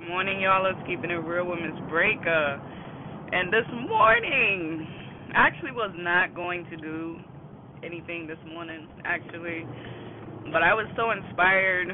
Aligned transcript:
Good 0.00 0.08
morning, 0.08 0.40
y'all. 0.40 0.64
It's 0.64 0.80
keeping 0.88 1.10
it 1.10 1.20
real 1.28 1.44
with 1.44 1.58
Miss 1.60 1.78
Breaker. 1.90 2.56
Uh, 2.56 3.36
and 3.36 3.52
this 3.52 3.68
morning, 3.86 4.88
I 5.34 5.46
actually 5.46 5.72
was 5.72 5.92
not 5.94 6.34
going 6.34 6.64
to 6.70 6.76
do 6.78 7.18
anything 7.84 8.26
this 8.26 8.38
morning, 8.48 8.88
actually, 9.04 9.66
but 10.52 10.62
I 10.62 10.72
was 10.72 10.86
so 10.96 11.10
inspired 11.10 11.88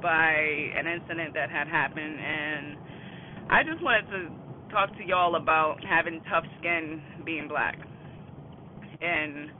by 0.00 0.32
an 0.80 0.86
incident 0.88 1.34
that 1.34 1.50
had 1.50 1.68
happened, 1.68 2.16
and 2.18 2.76
I 3.50 3.64
just 3.68 3.82
wanted 3.84 4.08
to 4.10 4.72
talk 4.72 4.88
to 4.96 5.04
y'all 5.04 5.36
about 5.36 5.76
having 5.84 6.22
tough 6.30 6.44
skin 6.58 7.02
being 7.26 7.48
black. 7.48 7.76
And 9.02 9.50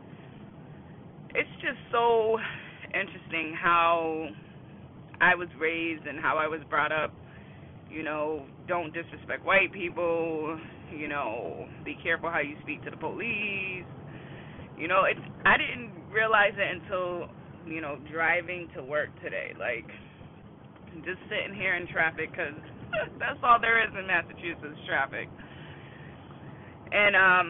it's 1.35 1.55
just 1.61 1.79
so 1.93 2.39
interesting 2.87 3.55
how 3.55 4.29
I 5.21 5.35
was 5.35 5.49
raised 5.61 6.07
and 6.07 6.19
how 6.19 6.39
I 6.39 6.47
was 6.47 6.61
brought 6.71 6.91
up. 6.91 7.13
You 7.91 8.03
know, 8.03 8.47
don't 8.69 8.93
disrespect 8.95 9.45
white 9.45 9.73
people. 9.73 10.59
You 10.97 11.09
know, 11.09 11.67
be 11.85 11.97
careful 12.03 12.31
how 12.31 12.41
you 12.41 12.57
speak 12.63 12.83
to 12.85 12.91
the 12.91 12.97
police. 12.97 13.85
You 14.79 14.89
know, 14.89 15.05
it's 15.05 15.21
I 15.45 15.57
didn't 15.57 15.93
realize 16.13 16.55
it 16.57 16.83
until 16.83 17.29
you 17.67 17.81
know 17.81 17.99
driving 18.11 18.69
to 18.77 18.83
work 18.83 19.09
today. 19.23 19.53
Like 19.59 19.91
just 21.05 21.19
sitting 21.31 21.55
here 21.55 21.75
in 21.77 21.87
traffic 21.89 22.31
because 22.31 22.59
that's 23.19 23.39
all 23.43 23.59
there 23.61 23.83
is 23.83 23.91
in 23.97 24.07
Massachusetts 24.07 24.81
traffic. 24.87 25.29
And 26.91 27.15
um, 27.15 27.49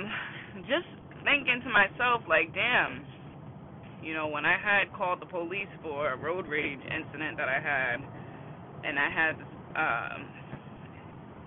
just 0.68 0.88
thinking 1.24 1.64
to 1.64 1.70
myself, 1.72 2.20
like, 2.28 2.52
damn, 2.52 3.04
you 4.04 4.12
know, 4.12 4.28
when 4.28 4.44
I 4.44 4.56
had 4.60 4.92
called 4.92 5.20
the 5.20 5.26
police 5.26 5.70
for 5.82 6.12
a 6.12 6.16
road 6.16 6.46
rage 6.46 6.80
incident 6.84 7.36
that 7.36 7.48
I 7.48 7.60
had, 7.60 8.04
and 8.84 8.98
I 8.98 9.08
had 9.08 9.36
um, 9.76 10.26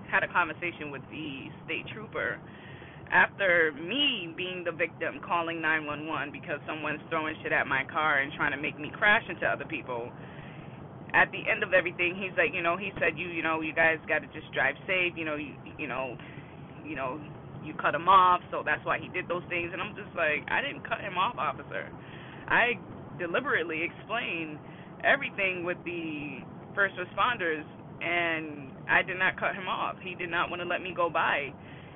had 0.10 0.24
a 0.24 0.30
conversation 0.30 0.92
with 0.92 1.02
the 1.10 1.50
state 1.66 1.86
trooper 1.94 2.40
after 3.12 3.74
me 3.78 4.34
being 4.38 4.64
the 4.64 4.72
victim 4.72 5.20
calling 5.26 5.62
911 5.62 6.32
because 6.32 6.60
someone's 6.66 7.02
throwing 7.10 7.36
shit 7.44 7.52
at 7.52 7.68
my 7.68 7.84
car 7.92 8.22
and 8.22 8.32
trying 8.34 8.52
to 8.52 8.58
make 8.62 8.80
me 8.80 8.92
crash 8.94 9.24
into 9.30 9.46
other 9.46 9.66
people. 9.66 10.10
At 11.14 11.30
the 11.30 11.46
end 11.46 11.62
of 11.62 11.74
everything, 11.74 12.18
he's 12.18 12.34
like, 12.38 12.54
you 12.54 12.64
know, 12.64 12.76
he 12.76 12.90
said, 12.98 13.18
you, 13.18 13.30
you 13.30 13.44
know, 13.44 13.62
you 13.62 13.74
guys 13.74 14.02
got 14.10 14.26
to 14.26 14.30
just 14.34 14.50
drive 14.54 14.74
safe. 14.90 15.14
You 15.16 15.26
know, 15.26 15.36
you, 15.38 15.54
you 15.78 15.88
know, 15.88 16.18
you 16.86 16.96
know, 16.96 17.22
you 17.64 17.74
cut 17.78 17.94
him 17.94 18.10
off, 18.10 18.42
so 18.50 18.64
that's 18.66 18.84
why 18.84 18.98
he 18.98 19.10
did 19.14 19.30
those 19.30 19.46
things. 19.48 19.70
And 19.74 19.82
I'm 19.82 19.94
just 19.94 20.10
like, 20.18 20.42
I 20.50 20.62
didn't 20.66 20.82
cut 20.90 21.00
him 21.02 21.18
off, 21.18 21.38
officer. 21.38 21.86
I 22.50 22.82
deliberately 23.20 23.86
explained 23.86 24.58
everything 25.06 25.64
with 25.64 25.78
the 25.86 26.42
first 26.74 26.96
responders, 26.98 27.64
and 28.04 28.68
I 28.90 29.02
did 29.02 29.18
not 29.18 29.40
cut 29.40 29.56
him 29.56 29.68
off. 29.68 29.96
He 30.04 30.16
did 30.16 30.30
not 30.30 30.50
want 30.50 30.62
to 30.62 30.68
let 30.68 30.82
me 30.82 30.94
go 30.96 31.10
by. 31.10 31.54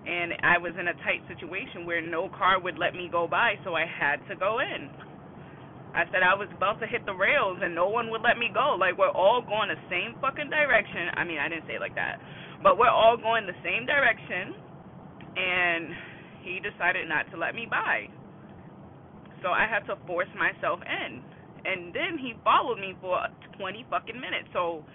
And 0.08 0.32
I 0.40 0.58
was 0.58 0.72
in 0.80 0.88
a 0.88 0.96
tight 1.04 1.20
situation 1.28 1.86
where 1.86 2.00
no 2.00 2.30
car 2.32 2.62
would 2.64 2.80
let 2.80 2.96
me 2.96 3.10
go 3.12 3.28
by, 3.28 3.60
so 3.66 3.76
I 3.76 3.84
had 3.84 4.24
to 4.32 4.36
go 4.40 4.60
in. 4.64 4.88
I 5.92 6.08
said 6.12 6.24
I 6.24 6.36
was 6.36 6.48
about 6.56 6.80
to 6.80 6.88
hit 6.88 7.04
the 7.06 7.16
rails 7.16 7.60
and 7.60 7.76
no 7.76 7.90
one 7.90 8.10
would 8.12 8.22
let 8.22 8.38
me 8.38 8.48
go. 8.54 8.78
Like 8.80 8.96
we're 8.96 9.12
all 9.12 9.42
going 9.42 9.68
the 9.68 9.82
same 9.90 10.16
fucking 10.22 10.50
direction. 10.50 11.12
I 11.18 11.24
mean, 11.26 11.40
I 11.40 11.50
didn't 11.50 11.68
say 11.68 11.76
it 11.76 11.84
like 11.84 11.96
that. 11.96 12.22
But 12.64 12.78
we're 12.78 12.92
all 12.92 13.18
going 13.18 13.48
the 13.48 13.58
same 13.64 13.86
direction 13.86 14.56
and 15.36 15.90
he 16.44 16.62
decided 16.64 17.10
not 17.10 17.28
to 17.32 17.38
let 17.38 17.56
me 17.56 17.68
by. 17.70 18.08
So 19.42 19.50
I 19.50 19.66
had 19.68 19.90
to 19.92 19.98
force 20.06 20.30
myself 20.38 20.80
in. 20.86 21.22
And 21.66 21.92
then 21.94 22.18
he 22.22 22.34
followed 22.44 22.80
me 22.80 22.96
for 23.02 23.18
20 23.58 23.86
fucking 23.90 24.16
minutes. 24.16 24.48
So 24.54 24.86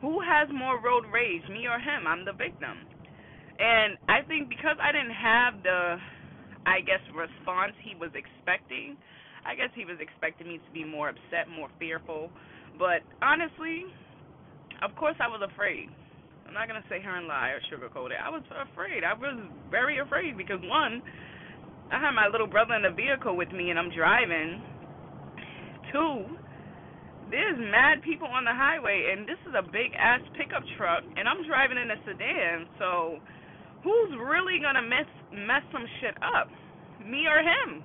who 0.00 0.20
has 0.20 0.48
more 0.54 0.80
road 0.80 1.04
rage, 1.12 1.42
me 1.50 1.66
or 1.66 1.78
him? 1.78 2.06
I'm 2.06 2.24
the 2.24 2.32
victim. 2.32 2.86
And 3.58 3.98
I 4.06 4.22
think 4.22 4.48
because 4.48 4.78
I 4.78 4.92
didn't 4.94 5.18
have 5.18 5.62
the, 5.62 5.98
I 6.66 6.80
guess, 6.86 7.02
response 7.10 7.74
he 7.82 7.98
was 7.98 8.14
expecting, 8.14 8.94
I 9.42 9.58
guess 9.58 9.70
he 9.74 9.84
was 9.84 9.98
expecting 9.98 10.46
me 10.46 10.58
to 10.62 10.70
be 10.70 10.84
more 10.84 11.10
upset, 11.10 11.50
more 11.50 11.68
fearful. 11.78 12.30
But 12.78 13.02
honestly, 13.22 13.82
of 14.82 14.94
course 14.94 15.18
I 15.18 15.26
was 15.26 15.42
afraid. 15.42 15.90
I'm 16.46 16.54
not 16.54 16.68
going 16.70 16.80
to 16.80 16.88
say 16.88 17.02
her 17.02 17.18
and 17.18 17.26
lie 17.26 17.52
or 17.52 17.60
sugarcoat 17.68 18.14
it. 18.14 18.22
I 18.22 18.30
was 18.30 18.42
afraid. 18.48 19.04
I 19.04 19.12
was 19.12 19.36
very 19.70 19.98
afraid 19.98 20.38
because, 20.38 20.60
one, 20.62 21.02
I 21.90 22.00
had 22.00 22.12
my 22.12 22.28
little 22.30 22.46
brother 22.46 22.74
in 22.74 22.82
the 22.82 22.94
vehicle 22.94 23.36
with 23.36 23.50
me 23.52 23.70
and 23.70 23.78
I'm 23.78 23.90
driving. 23.90 24.62
Two, 25.92 26.24
there's 27.30 27.58
mad 27.58 28.02
people 28.02 28.28
on 28.28 28.44
the 28.44 28.54
highway 28.54 29.12
and 29.12 29.28
this 29.28 29.38
is 29.48 29.54
a 29.56 29.62
big 29.62 29.92
ass 29.98 30.20
pickup 30.36 30.62
truck 30.76 31.04
and 31.16 31.28
I'm 31.28 31.44
driving 31.46 31.78
in 31.78 31.90
a 31.90 31.98
sedan. 32.04 32.66
So 32.78 33.18
who's 33.84 34.12
really 34.18 34.58
gonna 34.60 34.84
mess 34.84 35.08
mess 35.32 35.64
some 35.72 35.86
shit 36.00 36.16
up? 36.22 36.48
Me 37.04 37.26
or 37.28 37.40
him? 37.40 37.84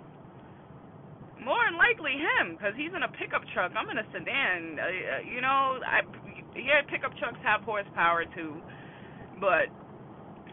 More 1.44 1.60
than 1.68 1.76
likely 1.76 2.16
him, 2.16 2.56
because 2.56 2.72
he's 2.80 2.96
in 2.96 3.04
a 3.04 3.12
pickup 3.20 3.44
truck. 3.52 3.76
I'm 3.76 3.90
in 3.92 4.00
a 4.00 4.08
sedan. 4.16 4.80
Uh, 4.80 4.88
uh, 4.88 5.22
you 5.28 5.44
know, 5.44 5.80
I 5.84 6.00
yeah, 6.56 6.88
pickup 6.88 7.12
trucks 7.20 7.40
have 7.44 7.68
horsepower 7.68 8.24
too, 8.32 8.56
but 9.40 9.68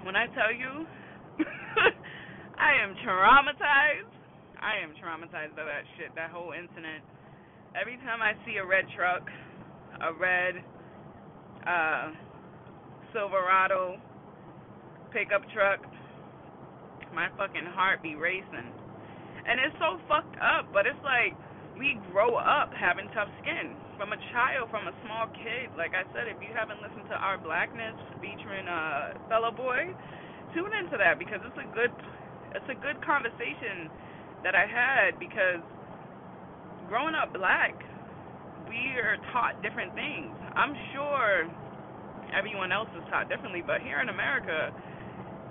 when 0.03 0.17
I 0.17 0.27
tell 0.35 0.51
you. 0.51 0.87
I 2.61 2.77
am 2.85 2.93
traumatized. 3.01 4.13
I 4.61 4.85
am 4.85 4.93
traumatized 5.01 5.57
by 5.57 5.65
that 5.65 5.89
shit, 5.97 6.13
that 6.15 6.29
whole 6.29 6.53
incident. 6.53 7.01
Every 7.79 7.99
time 8.03 8.19
I 8.19 8.35
see 8.43 8.59
a 8.59 8.67
red 8.67 8.85
truck, 8.97 9.23
a 10.03 10.11
red 10.13 10.55
uh 11.67 12.11
Silverado 13.15 13.99
pickup 15.13 15.43
truck, 15.55 15.83
my 17.15 17.31
fucking 17.39 17.67
heart 17.75 18.03
be 18.03 18.15
racing. 18.15 18.71
And 19.47 19.59
it's 19.63 19.75
so 19.79 19.99
fucked 20.11 20.35
up, 20.43 20.71
but 20.75 20.87
it's 20.87 20.99
like 21.03 21.35
we 21.79 21.99
grow 22.11 22.35
up 22.39 22.75
having 22.75 23.07
tough 23.15 23.31
skin 23.43 23.75
from 23.99 24.15
a 24.15 24.21
child, 24.35 24.71
from 24.71 24.87
a 24.91 24.95
small 25.07 25.31
kid. 25.39 25.71
Like 25.79 25.95
I 25.95 26.03
said, 26.11 26.27
if 26.27 26.39
you 26.43 26.51
haven't 26.55 26.83
listened 26.83 27.07
to 27.11 27.17
our 27.19 27.39
blackness 27.39 27.95
featuring 28.19 28.67
uh 28.67 29.15
fellow 29.31 29.55
boy, 29.55 29.95
tune 30.55 30.75
into 30.75 30.99
that 30.99 31.23
because 31.23 31.39
it's 31.47 31.59
a 31.63 31.71
good 31.71 31.95
it's 32.51 32.67
a 32.67 32.79
good 32.83 32.99
conversation 33.07 33.87
that 34.43 34.59
I 34.59 34.67
had 34.67 35.23
because 35.23 35.63
growing 36.91 37.15
up 37.15 37.33
black, 37.33 37.79
we 38.67 38.99
are 38.99 39.15
taught 39.31 39.63
different 39.63 39.95
things. 39.95 40.35
I'm 40.59 40.75
sure 40.93 41.47
everyone 42.37 42.73
else 42.73 42.91
is 42.99 43.05
taught 43.09 43.31
differently, 43.31 43.63
but 43.65 43.81
here 43.81 44.03
in 44.03 44.11
America, 44.11 44.75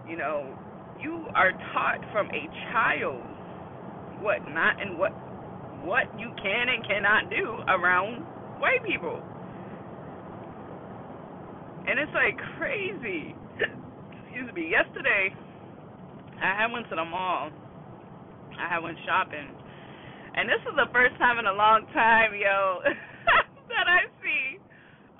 you 0.03 0.17
know, 0.17 0.51
you 1.00 1.25
are 1.33 1.55
taught 1.72 2.03
from 2.11 2.27
a 2.27 2.44
child 2.75 3.23
what 4.19 4.44
not 4.51 4.81
and 4.83 5.00
what 5.00 5.16
what 5.88 6.11
you 6.19 6.27
can 6.44 6.67
and 6.67 6.83
cannot 6.83 7.31
do 7.31 7.63
around 7.71 8.19
white 8.59 8.83
people. 8.83 9.23
And 11.88 11.95
it's 11.97 12.11
like 12.11 12.35
crazy. 12.59 13.33
Excuse 14.27 14.51
me. 14.53 14.67
Yesterday, 14.69 15.31
I 16.44 16.51
had 16.59 16.67
went 16.73 16.89
to 16.89 16.95
the 17.00 17.06
mall. 17.06 17.50
I 18.59 18.67
had 18.67 18.83
went 18.83 18.97
shopping, 19.07 19.47
and 20.35 20.50
this 20.50 20.62
is 20.67 20.75
the 20.75 20.90
first 20.91 21.17
time 21.17 21.40
in 21.40 21.47
a 21.47 21.56
long 21.56 21.88
time, 21.94 22.34
yo, 22.35 22.81
that 23.73 23.88
I 23.88 24.09
see 24.22 24.62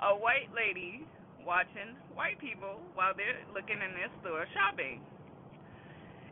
a 0.02 0.14
white 0.14 0.50
lady 0.54 1.06
watching 1.42 1.96
white 2.14 2.38
people 2.38 2.78
while 2.94 3.16
they're 3.16 3.40
looking 3.54 3.80
in 3.80 3.90
their 3.96 4.12
store 4.20 4.46
shopping. 4.52 5.00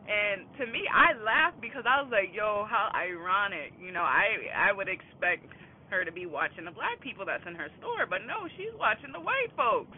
And 0.09 0.49
to 0.57 0.65
me, 0.65 0.89
I 0.89 1.13
laughed 1.21 1.61
because 1.61 1.85
I 1.85 2.01
was 2.01 2.09
like, 2.09 2.33
"Yo, 2.33 2.65
how 2.65 2.89
ironic!" 2.97 3.77
You 3.77 3.93
know, 3.93 4.01
I 4.01 4.49
I 4.57 4.73
would 4.73 4.89
expect 4.89 5.45
her 5.93 6.01
to 6.01 6.09
be 6.09 6.25
watching 6.25 6.65
the 6.65 6.73
black 6.73 6.97
people 6.97 7.29
that's 7.29 7.45
in 7.45 7.53
her 7.53 7.69
store, 7.77 8.09
but 8.09 8.25
no, 8.25 8.49
she's 8.57 8.73
watching 8.73 9.13
the 9.13 9.21
white 9.21 9.53
folks. 9.53 9.97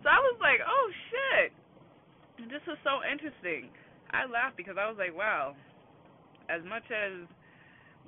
So 0.00 0.08
I 0.08 0.16
was 0.24 0.40
like, 0.40 0.64
"Oh 0.64 0.86
shit!" 1.12 1.52
This 2.48 2.64
is 2.64 2.80
so 2.80 3.04
interesting. 3.04 3.68
I 4.10 4.26
laughed 4.26 4.56
because 4.56 4.80
I 4.80 4.88
was 4.90 4.98
like, 4.98 5.14
wow, 5.14 5.54
as 6.48 6.64
much 6.66 6.82
as 6.90 7.28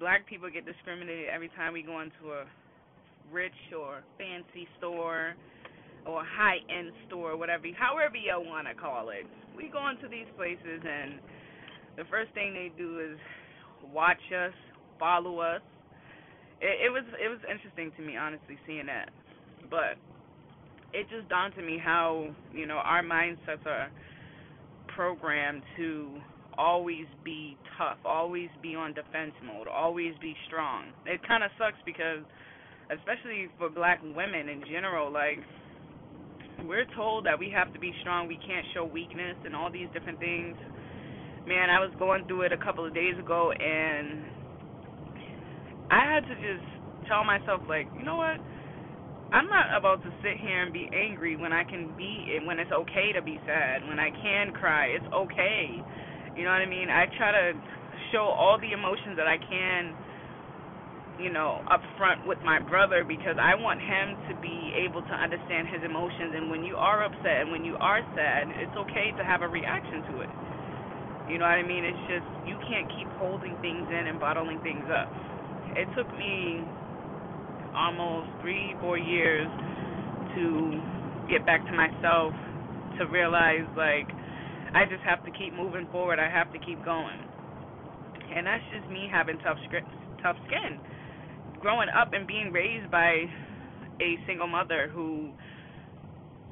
black 0.03 0.27
people 0.27 0.51
get 0.51 0.67
discriminated 0.67 1.31
every 1.33 1.49
time 1.55 1.73
we 1.73 1.81
go 1.81 2.01
into 2.01 2.35
a 2.35 2.43
rich 3.31 3.55
or 3.71 4.03
fancy 4.19 4.67
store 4.77 5.35
or 6.05 6.25
high 6.27 6.59
end 6.69 6.91
store, 7.07 7.37
whatever, 7.37 7.71
however 7.79 8.17
you 8.17 8.35
want 8.35 8.67
to 8.67 8.75
call 8.75 9.11
it. 9.11 9.25
We 9.57 9.71
go 9.71 9.89
into 9.89 10.09
these 10.09 10.27
places 10.37 10.83
and 10.83 11.23
the 11.97 12.03
first 12.11 12.35
thing 12.35 12.53
they 12.53 12.73
do 12.77 12.99
is 12.99 13.17
watch 13.95 14.19
us, 14.35 14.53
follow 14.99 15.39
us. 15.39 15.63
It, 16.61 16.87
it 16.87 16.91
was 16.91 17.05
it 17.23 17.29
was 17.29 17.39
interesting 17.49 17.93
to 17.97 18.03
me, 18.03 18.17
honestly, 18.17 18.59
seeing 18.67 18.87
that. 18.87 19.11
But 19.71 20.03
it 20.93 21.07
just 21.15 21.29
dawned 21.29 21.55
to 21.55 21.63
me 21.63 21.79
how 21.79 22.35
you 22.53 22.67
know 22.67 22.83
our 22.83 23.05
mindsets 23.05 23.65
are 23.67 23.89
programmed 24.97 25.63
to 25.77 26.11
always 26.63 27.07
be 27.25 27.59
tough, 27.77 27.99
always 28.05 28.49
be 28.63 28.77
on 28.79 28.95
defense 28.95 29.35
mode, 29.43 29.67
always 29.67 30.15
be 30.23 30.37
strong. 30.47 30.95
It 31.07 31.19
kind 31.27 31.43
of 31.43 31.51
sucks 31.59 31.83
because, 31.85 32.23
especially 32.95 33.51
for 33.59 33.69
black 33.69 33.99
women 34.03 34.49
in 34.49 34.63
general, 34.71 35.11
like 35.11 35.43
we're 36.63 36.87
told 36.95 37.27
that 37.27 37.35
we 37.35 37.51
have 37.51 37.73
to 37.75 37.81
be 37.81 37.91
strong, 38.01 38.29
we 38.29 38.39
can't 38.47 38.65
show 38.75 38.85
weakness, 38.87 39.35
and 39.45 39.57
all 39.57 39.73
these 39.73 39.89
different 39.93 40.21
things. 40.21 40.55
Man, 41.49 41.67
I 41.67 41.83
was 41.83 41.91
going 41.99 42.23
through 42.31 42.43
it 42.43 42.53
a 42.53 42.63
couple 42.63 42.87
of 42.87 42.95
days 42.95 43.19
ago, 43.19 43.51
and 43.51 44.23
I 45.91 46.15
had 46.15 46.23
to 46.31 46.35
just 46.39 46.63
tell 47.11 47.25
myself, 47.25 47.61
like, 47.69 47.91
you 47.99 48.07
know 48.07 48.15
what? 48.15 48.39
I'm 49.35 49.49
not 49.51 49.75
about 49.75 50.05
to 50.05 50.11
sit 50.23 50.39
here 50.39 50.63
and 50.63 50.73
be 50.73 50.87
angry 50.95 51.35
when 51.35 51.53
I 51.53 51.65
can 51.65 51.91
be, 51.99 52.39
when 52.47 52.61
it's 52.61 52.71
okay 52.71 53.11
to 53.17 53.23
be 53.23 53.41
sad, 53.47 53.83
when 53.89 53.99
I 53.99 54.11
can 54.23 54.53
cry. 54.53 54.95
It's 54.95 55.09
okay. 55.11 55.83
You 56.37 56.45
know 56.45 56.53
what 56.53 56.65
I 56.65 56.71
mean? 56.71 56.89
I 56.89 57.07
try 57.17 57.33
to 57.33 57.53
show 58.13 58.25
all 58.25 58.59
the 58.59 58.73
emotions 58.73 59.17
that 59.17 59.29
I 59.29 59.37
can 59.37 59.95
you 61.21 61.31
know, 61.31 61.61
up 61.71 61.83
front 61.99 62.27
with 62.27 62.39
my 62.45 62.59
brother 62.59 63.05
because 63.05 63.37
I 63.37 63.55
want 63.55 63.81
him 63.81 64.17
to 64.31 64.33
be 64.41 64.73
able 64.81 65.03
to 65.03 65.15
understand 65.15 65.69
his 65.69 65.85
emotions. 65.85 66.33
And 66.35 66.49
when 66.49 66.65
you 66.65 66.77
are 66.77 67.05
upset 67.05 67.45
and 67.45 67.51
when 67.53 67.65
you 67.65 67.77
are 67.77 68.01
sad, 68.17 68.49
it's 68.57 68.77
okay 68.89 69.13
to 69.19 69.23
have 69.25 69.43
a 69.43 69.49
reaction 69.49 70.01
to 70.09 70.15
it. 70.25 70.33
You 71.29 71.39
know 71.39 71.47
what 71.47 71.61
I 71.61 71.67
mean? 71.67 71.85
It's 71.85 72.05
just 72.09 72.27
you 72.49 72.57
can't 72.67 72.89
keep 72.97 73.09
holding 73.21 73.55
things 73.61 73.87
in 73.93 74.09
and 74.09 74.19
bottling 74.19 74.59
things 74.65 74.85
up. 74.89 75.09
It 75.77 75.87
took 75.97 76.09
me 76.17 76.65
almost 77.77 78.29
three, 78.43 78.75
four 78.81 78.99
years 78.99 79.49
to 80.37 80.45
get 81.31 81.47
back 81.47 81.65
to 81.65 81.73
myself 81.73 82.35
to 82.99 83.07
realize 83.09 83.65
like 83.77 84.09
I 84.75 84.85
just 84.85 85.03
have 85.05 85.25
to 85.25 85.31
keep 85.31 85.55
moving 85.55 85.87
forward. 85.93 86.19
I 86.19 86.31
have 86.31 86.53
to 86.53 86.59
keep 86.59 86.85
going. 86.85 87.21
And 88.35 88.47
that's 88.47 88.65
just 88.73 88.91
me 88.91 89.09
having 89.11 89.39
tough 89.39 89.59
tough 90.23 90.37
skin 90.47 90.81
growing 91.61 91.89
up 91.89 92.13
and 92.13 92.27
being 92.27 92.51
raised 92.53 92.91
by 92.91 93.25
a 94.01 94.19
single 94.27 94.49
mother 94.49 94.91
who 94.93 95.31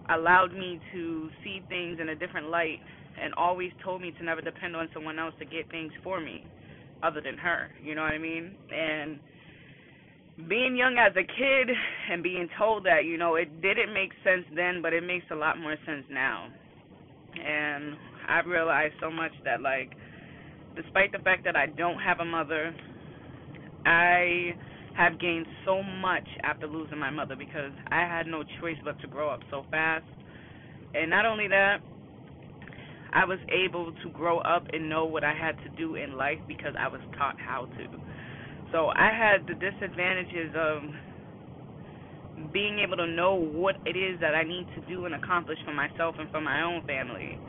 allowed 0.09 0.53
me 0.53 0.81
to 0.93 1.31
see 1.43 1.63
things 1.69 1.99
in 2.01 2.11
a 2.11 2.15
different 2.15 2.49
light 2.49 2.79
and 3.21 3.35
always 3.35 3.73
told 3.85 4.01
me 4.01 4.13
to 4.19 4.25
never 4.25 4.41
depend 4.41 4.77
on 4.77 4.89
someone 4.95 5.19
else 5.19 5.35
to 5.39 5.45
get 5.45 5.69
things 5.71 5.93
for 6.03 6.21
me 6.21 6.47
other 7.03 7.21
than 7.21 7.37
her. 7.37 7.69
You 7.83 7.95
know 7.95 8.03
what 8.03 8.13
I 8.13 8.19
mean? 8.19 8.55
And 8.73 9.19
being 10.49 10.77
young 10.77 10.97
as 10.99 11.13
a 11.17 11.25
kid 11.25 11.75
and 12.11 12.23
being 12.23 12.49
told 12.59 12.85
that, 12.87 13.05
you 13.05 13.19
know, 13.19 13.35
it 13.35 13.61
didn't 13.61 13.93
make 13.93 14.11
sense 14.25 14.45
then, 14.55 14.81
but 14.81 14.93
it 14.93 15.03
makes 15.03 15.27
a 15.33 15.35
lot 15.35 15.59
more 15.59 15.77
sense 15.87 16.05
now. 16.11 16.49
And 17.35 17.97
I've 18.31 18.47
realized 18.47 18.95
so 19.01 19.11
much 19.11 19.33
that, 19.45 19.61
like, 19.61 19.91
despite 20.77 21.13
the 21.13 21.19
fact 21.19 21.45
that 21.45 21.57
I 21.57 21.67
don't 21.67 21.99
have 21.99 22.21
a 22.21 22.25
mother, 22.25 22.75
I 23.85 24.55
have 24.97 25.19
gained 25.21 25.47
so 25.65 25.83
much 25.83 26.27
after 26.45 26.67
losing 26.67 26.99
my 26.99 27.11
mother 27.11 27.37
because 27.37 27.73
I 27.91 28.01
had 28.01 28.27
no 28.27 28.45
choice 28.61 28.77
but 28.85 29.01
to 29.01 29.09
grow 29.09 29.31
up 29.31 29.41
so 29.51 29.65
fast. 29.71 30.05
And 30.95 31.11
not 31.11 31.27
only 31.27 31.49
that, 31.49 31.79
I 33.13 33.25
was 33.25 33.39
able 33.51 33.93
to 34.03 34.11
grow 34.11 34.39
up 34.41 34.67
and 34.73 34.89
know 34.89 35.05
what 35.07 35.25
I 35.25 35.35
had 35.35 35.57
to 35.65 35.69
do 35.77 35.97
in 35.97 36.17
life 36.17 36.39
because 36.47 36.75
I 36.79 36.89
was 36.89 37.01
taught 37.19 37.35
how 37.45 37.67
to. 37.77 37.87
So 38.73 38.91
I 38.95 39.11
had 39.11 39.47
the 39.47 39.55
disadvantages 39.55 40.55
of 40.57 40.83
being 42.53 42.79
able 42.79 42.97
to 42.97 43.07
know 43.07 43.35
what 43.35 43.77
it 43.85 43.97
is 43.97 44.21
that 44.21 44.35
I 44.35 44.45
need 44.45 44.67
to 44.75 44.81
do 44.83 45.07
and 45.07 45.15
accomplish 45.15 45.59
for 45.65 45.73
myself 45.73 46.15
and 46.19 46.31
for 46.31 46.41
my 46.41 46.63
own 46.63 46.83
family. 46.87 47.41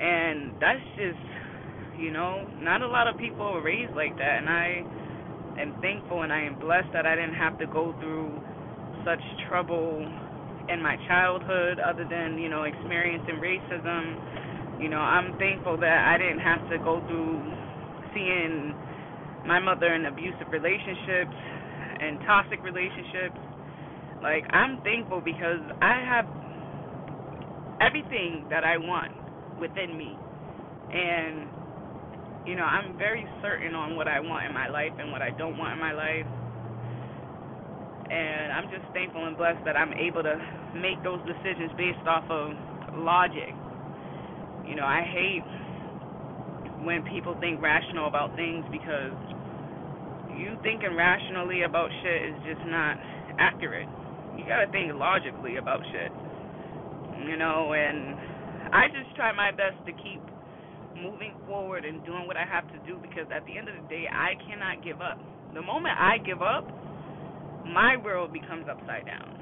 And 0.00 0.54
that's 0.60 0.82
just, 0.96 1.98
you 1.98 2.12
know, 2.12 2.46
not 2.60 2.82
a 2.82 2.88
lot 2.88 3.08
of 3.08 3.18
people 3.18 3.46
are 3.46 3.62
raised 3.62 3.94
like 3.94 4.16
that. 4.18 4.38
And 4.38 4.48
I 4.48 4.84
am 5.60 5.74
thankful 5.82 6.22
and 6.22 6.32
I 6.32 6.42
am 6.42 6.58
blessed 6.58 6.88
that 6.92 7.06
I 7.06 7.16
didn't 7.16 7.34
have 7.34 7.58
to 7.58 7.66
go 7.66 7.94
through 7.98 8.30
such 9.04 9.20
trouble 9.48 10.06
in 10.68 10.82
my 10.82 10.96
childhood 11.08 11.80
other 11.80 12.06
than, 12.08 12.38
you 12.38 12.48
know, 12.48 12.64
experiencing 12.64 13.42
racism. 13.42 14.80
You 14.80 14.88
know, 14.88 15.02
I'm 15.02 15.36
thankful 15.38 15.76
that 15.78 16.06
I 16.06 16.18
didn't 16.18 16.40
have 16.40 16.62
to 16.70 16.78
go 16.78 17.02
through 17.06 17.42
seeing 18.14 18.74
my 19.46 19.58
mother 19.58 19.94
in 19.94 20.06
abusive 20.06 20.46
relationships 20.52 21.34
and 22.00 22.20
toxic 22.26 22.62
relationships. 22.62 23.38
Like, 24.22 24.44
I'm 24.50 24.78
thankful 24.82 25.20
because 25.20 25.62
I 25.82 25.98
have 26.06 26.26
everything 27.80 28.46
that 28.50 28.62
I 28.62 28.76
want 28.76 29.27
within 29.60 29.96
me. 29.96 30.16
And 30.92 31.48
you 32.46 32.56
know, 32.56 32.64
I'm 32.64 32.96
very 32.96 33.26
certain 33.42 33.74
on 33.74 33.94
what 33.94 34.08
I 34.08 34.20
want 34.20 34.46
in 34.46 34.54
my 34.54 34.68
life 34.68 34.92
and 34.98 35.12
what 35.12 35.20
I 35.20 35.30
don't 35.36 35.58
want 35.58 35.74
in 35.74 35.78
my 35.78 35.92
life. 35.92 36.24
And 38.08 38.52
I'm 38.52 38.72
just 38.72 38.88
thankful 38.96 39.26
and 39.28 39.36
blessed 39.36 39.60
that 39.68 39.76
I'm 39.76 39.92
able 39.92 40.22
to 40.22 40.32
make 40.72 40.96
those 41.04 41.20
decisions 41.28 41.68
based 41.76 42.00
off 42.08 42.24
of 42.32 42.56
logic. 42.96 43.52
You 44.64 44.76
know, 44.80 44.88
I 44.88 45.04
hate 45.04 45.44
when 46.88 47.04
people 47.04 47.36
think 47.36 47.60
rational 47.60 48.08
about 48.08 48.34
things 48.34 48.64
because 48.72 49.12
you 50.32 50.56
thinking 50.62 50.96
rationally 50.96 51.68
about 51.68 51.90
shit 52.00 52.32
is 52.32 52.36
just 52.48 52.64
not 52.64 52.96
accurate. 53.36 53.88
You 54.38 54.44
gotta 54.48 54.72
think 54.72 54.94
logically 54.94 55.56
about 55.56 55.84
shit. 55.92 56.12
You 57.28 57.36
know, 57.36 57.74
and 57.74 58.16
I 58.72 58.88
just 58.88 59.14
try 59.16 59.32
my 59.32 59.50
best 59.50 59.76
to 59.86 59.92
keep 59.92 60.20
moving 60.96 61.32
forward 61.46 61.84
and 61.84 62.04
doing 62.04 62.26
what 62.26 62.36
I 62.36 62.44
have 62.44 62.66
to 62.72 62.78
do 62.86 62.98
because 63.00 63.26
at 63.34 63.46
the 63.46 63.56
end 63.56 63.68
of 63.68 63.74
the 63.74 63.86
day, 63.88 64.04
I 64.10 64.34
cannot 64.48 64.84
give 64.84 65.00
up. 65.00 65.18
The 65.54 65.62
moment 65.62 65.94
I 65.96 66.18
give 66.18 66.42
up, 66.42 66.66
my 67.66 67.96
world 67.96 68.32
becomes 68.32 68.66
upside 68.68 69.06
down. 69.06 69.38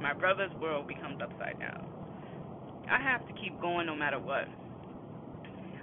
My 0.00 0.12
brother's 0.12 0.52
world 0.60 0.86
becomes 0.86 1.20
upside 1.22 1.58
down. 1.58 1.86
I 2.90 3.00
have 3.02 3.26
to 3.28 3.32
keep 3.34 3.60
going 3.60 3.86
no 3.86 3.94
matter 3.94 4.18
what. 4.18 4.46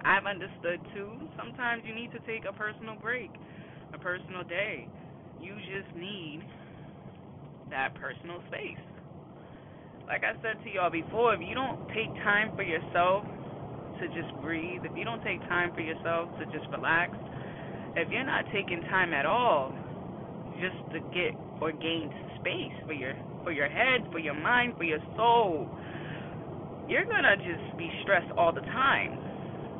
I've 0.05 0.25
understood 0.25 0.79
too, 0.93 1.11
sometimes 1.37 1.83
you 1.85 1.95
need 1.95 2.11
to 2.11 2.19
take 2.29 2.45
a 2.47 2.53
personal 2.53 2.95
break, 2.95 3.31
a 3.93 3.97
personal 3.97 4.43
day. 4.43 4.87
You 5.41 5.55
just 5.65 5.95
need 5.97 6.41
that 7.71 7.95
personal 7.95 8.41
space. 8.47 8.94
Like 10.07 10.21
I 10.23 10.33
said 10.41 10.61
to 10.63 10.69
y'all 10.69 10.91
before, 10.91 11.33
if 11.33 11.41
you 11.41 11.55
don't 11.55 11.81
take 11.89 12.13
time 12.23 12.51
for 12.55 12.63
yourself, 12.63 13.25
to 13.99 14.07
just 14.09 14.29
breathe, 14.41 14.83
if 14.83 14.91
you 14.95 15.05
don't 15.05 15.23
take 15.23 15.39
time 15.47 15.71
for 15.73 15.81
yourself 15.81 16.29
to 16.39 16.45
just 16.47 16.67
relax, 16.71 17.11
if 17.95 18.09
you're 18.11 18.25
not 18.25 18.45
taking 18.53 18.81
time 18.91 19.13
at 19.13 19.25
all 19.25 19.73
just 20.59 20.75
to 20.91 20.99
get 21.15 21.35
or 21.61 21.71
gain 21.71 22.11
space 22.39 22.75
for 22.85 22.93
your 22.93 23.13
for 23.43 23.51
your 23.51 23.69
head, 23.69 24.01
for 24.11 24.19
your 24.19 24.33
mind, 24.33 24.73
for 24.77 24.83
your 24.83 24.99
soul, 25.15 25.67
you're 26.87 27.05
gonna 27.05 27.37
just 27.37 27.77
be 27.77 27.89
stressed 28.03 28.31
all 28.37 28.51
the 28.51 28.61
time. 28.61 29.15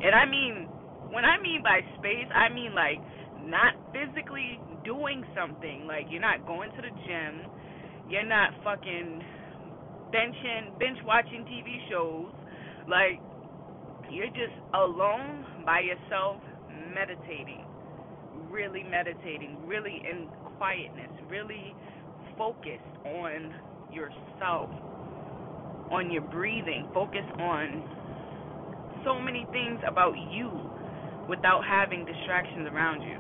And 0.02 0.16
I 0.16 0.26
mean 0.26 0.68
when 1.12 1.26
I 1.26 1.42
mean 1.42 1.62
by 1.64 1.82
space, 2.00 2.28
I 2.34 2.50
mean 2.54 2.74
like 2.74 3.00
not 3.44 3.76
physically 3.92 4.60
doing 4.84 5.24
something. 5.36 5.86
Like 5.88 6.08
you're 6.10 6.24
not 6.24 6.46
going 6.48 6.72
to 6.72 6.82
the 6.82 6.92
gym, 7.06 7.52
you're 8.10 8.26
not 8.28 8.52
fucking 8.64 9.22
benching 10.14 10.78
binge 10.80 11.00
watching 11.06 11.46
TV 11.46 11.78
shows. 11.90 12.32
Like 12.88 13.22
you're 14.10 14.28
just 14.28 14.56
alone 14.74 15.46
by 15.66 15.82
yourself, 15.82 16.42
meditating, 16.94 17.66
really 18.52 18.84
meditating, 18.84 19.58
really 19.68 20.02
in 20.10 20.30
quietness, 20.58 21.12
really 21.30 21.76
focused 22.38 22.96
on 23.06 23.54
yourself, 23.90 24.70
on 25.92 26.12
your 26.12 26.22
breathing, 26.22 26.88
focus 26.94 27.26
on 27.40 27.84
so 29.04 29.20
many 29.22 29.48
things 29.52 29.80
about 29.88 30.14
you 30.18 30.70
without 31.28 31.62
having 31.68 32.06
distractions 32.06 32.68
around 32.74 33.02
you. 33.02 33.18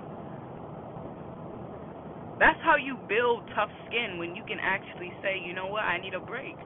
That's 2.39 2.59
how 2.63 2.75
you 2.75 2.97
build 3.07 3.43
tough 3.55 3.69
skin 3.87 4.17
when 4.19 4.35
you 4.35 4.43
can 4.43 4.57
actually 4.61 5.13
say, 5.21 5.39
you 5.39 5.53
know 5.53 5.67
what, 5.67 5.83
I 5.83 5.97
need 5.99 6.13
a 6.13 6.19
break. 6.19 6.57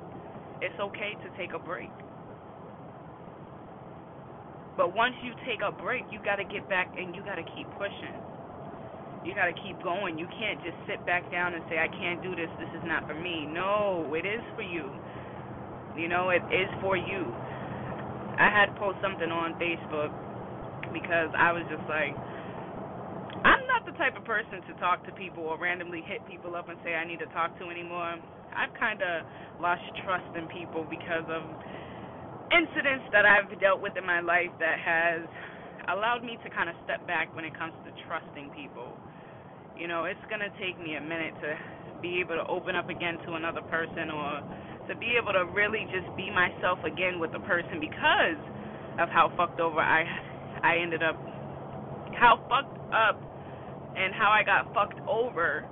It's 0.61 0.75
okay 0.79 1.15
to 1.23 1.27
take 1.37 1.53
a 1.53 1.59
break. 1.59 1.91
But 4.75 4.95
once 4.95 5.15
you 5.23 5.35
take 5.43 5.59
a 5.59 5.71
break, 5.71 6.03
you 6.11 6.19
got 6.23 6.37
to 6.37 6.47
get 6.47 6.67
back 6.69 6.87
and 6.95 7.15
you 7.15 7.23
got 7.23 7.35
to 7.35 7.43
keep 7.55 7.67
pushing. 7.75 8.15
You 9.27 9.35
got 9.35 9.51
to 9.51 9.57
keep 9.59 9.75
going. 9.83 10.17
You 10.17 10.27
can't 10.39 10.59
just 10.63 10.75
sit 10.87 11.03
back 11.05 11.27
down 11.31 11.53
and 11.53 11.63
say, 11.67 11.79
I 11.79 11.91
can't 11.91 12.23
do 12.23 12.31
this. 12.35 12.47
This 12.59 12.71
is 12.79 12.83
not 12.87 13.03
for 13.07 13.15
me. 13.15 13.43
No, 13.43 14.07
it 14.15 14.23
is 14.23 14.39
for 14.55 14.63
you. 14.63 14.87
You 15.99 16.07
know, 16.07 16.31
it 16.31 16.43
is 16.47 16.71
for 16.79 16.95
you. 16.95 17.27
I 18.39 18.47
had 18.47 18.71
to 18.71 18.75
post 18.79 19.03
something 19.03 19.27
on 19.27 19.59
Facebook 19.59 20.15
because 20.95 21.27
I 21.35 21.51
was 21.51 21.67
just 21.67 21.83
like, 21.91 22.15
I'm 23.43 23.63
not 23.67 23.83
the 23.83 23.91
type 23.99 24.15
of 24.15 24.23
person 24.23 24.63
to 24.63 24.73
talk 24.79 25.03
to 25.07 25.11
people 25.11 25.43
or 25.43 25.59
randomly 25.59 26.03
hit 26.07 26.23
people 26.23 26.55
up 26.55 26.69
and 26.71 26.79
say 26.83 26.95
I 26.95 27.03
need 27.03 27.19
to 27.19 27.27
talk 27.35 27.51
to 27.59 27.67
anymore. 27.67 28.15
I've 28.55 28.73
kind 28.77 29.01
of 29.01 29.25
lost 29.59 29.83
trust 30.03 30.29
in 30.35 30.47
people 30.47 30.85
because 30.89 31.25
of 31.29 31.43
incidents 32.51 33.05
that 33.13 33.25
I've 33.25 33.49
dealt 33.61 33.81
with 33.81 33.97
in 33.97 34.05
my 34.05 34.21
life 34.21 34.51
that 34.59 34.77
has 34.83 35.29
allowed 35.89 36.23
me 36.23 36.37
to 36.43 36.49
kind 36.49 36.69
of 36.69 36.75
step 36.83 37.05
back 37.07 37.33
when 37.33 37.45
it 37.45 37.57
comes 37.57 37.73
to 37.85 37.91
trusting 38.07 38.51
people. 38.51 38.99
You 39.75 39.87
know, 39.87 40.05
it's 40.05 40.21
going 40.29 40.41
to 40.41 40.51
take 40.59 40.79
me 40.79 40.95
a 40.95 41.01
minute 41.01 41.35
to 41.41 41.55
be 42.01 42.19
able 42.21 42.35
to 42.37 42.45
open 42.49 42.75
up 42.75 42.89
again 42.89 43.17
to 43.25 43.35
another 43.35 43.61
person 43.61 44.11
or 44.11 44.41
to 44.89 44.95
be 44.95 45.15
able 45.21 45.33
to 45.33 45.45
really 45.53 45.87
just 45.91 46.09
be 46.17 46.29
myself 46.31 46.79
again 46.85 47.19
with 47.19 47.31
the 47.31 47.39
person 47.41 47.79
because 47.79 48.41
of 48.99 49.09
how 49.09 49.31
fucked 49.37 49.59
over 49.59 49.79
I 49.79 50.05
I 50.63 50.77
ended 50.81 51.03
up 51.03 51.17
how 52.13 52.39
fucked 52.49 52.77
up 52.93 53.21
and 53.95 54.13
how 54.15 54.31
I 54.31 54.43
got 54.43 54.67
fucked 54.73 54.99
over 55.07 55.67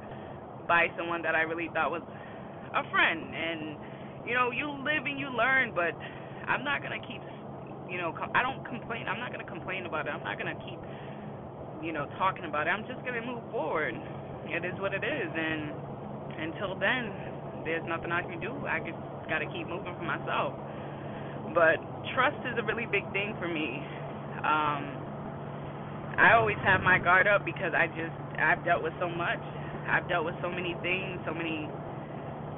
by 0.68 0.88
someone 0.98 1.22
that 1.24 1.36
I 1.36 1.42
really 1.44 1.70
thought 1.74 1.92
was 1.92 2.04
a 2.74 2.84
friend. 2.92 3.22
And 3.36 3.62
you 4.28 4.36
know 4.36 4.52
you 4.52 4.68
live 4.84 5.08
and 5.08 5.16
you 5.16 5.32
learn 5.32 5.72
but 5.72 5.96
I'm 6.48 6.64
not 6.68 6.84
going 6.84 6.96
to 7.00 7.04
keep 7.08 7.24
you 7.88 7.98
know 7.98 8.12
I 8.36 8.44
don't 8.44 8.64
complain 8.68 9.08
I'm 9.08 9.20
not 9.20 9.32
going 9.32 9.44
to 9.44 9.50
complain 9.50 9.88
about 9.88 10.08
it. 10.08 10.12
I'm 10.12 10.24
not 10.24 10.36
going 10.36 10.52
to 10.52 10.60
keep 10.68 10.80
you 11.80 11.96
know 11.96 12.06
talking 12.20 12.44
about 12.44 12.68
it. 12.68 12.72
I'm 12.76 12.84
just 12.84 13.00
going 13.08 13.16
to 13.16 13.24
move 13.24 13.44
forward. 13.52 13.96
It 14.52 14.64
is 14.68 14.76
what 14.80 14.92
it 14.92 15.04
is. 15.04 15.30
And 15.32 15.72
until 16.52 16.76
then 16.76 17.64
there's 17.64 17.84
nothing 17.88 18.12
I 18.12 18.24
can 18.24 18.40
do. 18.40 18.52
I 18.68 18.80
just 18.84 19.00
got 19.32 19.40
to 19.40 19.48
keep 19.52 19.68
moving 19.68 19.96
for 19.96 20.08
myself. 20.08 20.56
But 21.56 21.80
trust 22.16 22.40
is 22.48 22.60
a 22.60 22.66
really 22.68 22.88
big 22.92 23.08
thing 23.16 23.32
for 23.40 23.48
me. 23.48 23.80
Um 24.44 25.08
I 26.18 26.34
always 26.34 26.58
have 26.66 26.82
my 26.82 26.98
guard 26.98 27.28
up 27.30 27.46
because 27.46 27.72
I 27.78 27.88
just 27.88 28.16
I've 28.42 28.66
dealt 28.66 28.84
with 28.84 28.94
so 29.00 29.08
much. 29.08 29.40
I've 29.88 30.10
dealt 30.10 30.26
with 30.26 30.36
so 30.42 30.52
many 30.52 30.76
things, 30.84 31.22
so 31.24 31.34
many 31.34 31.70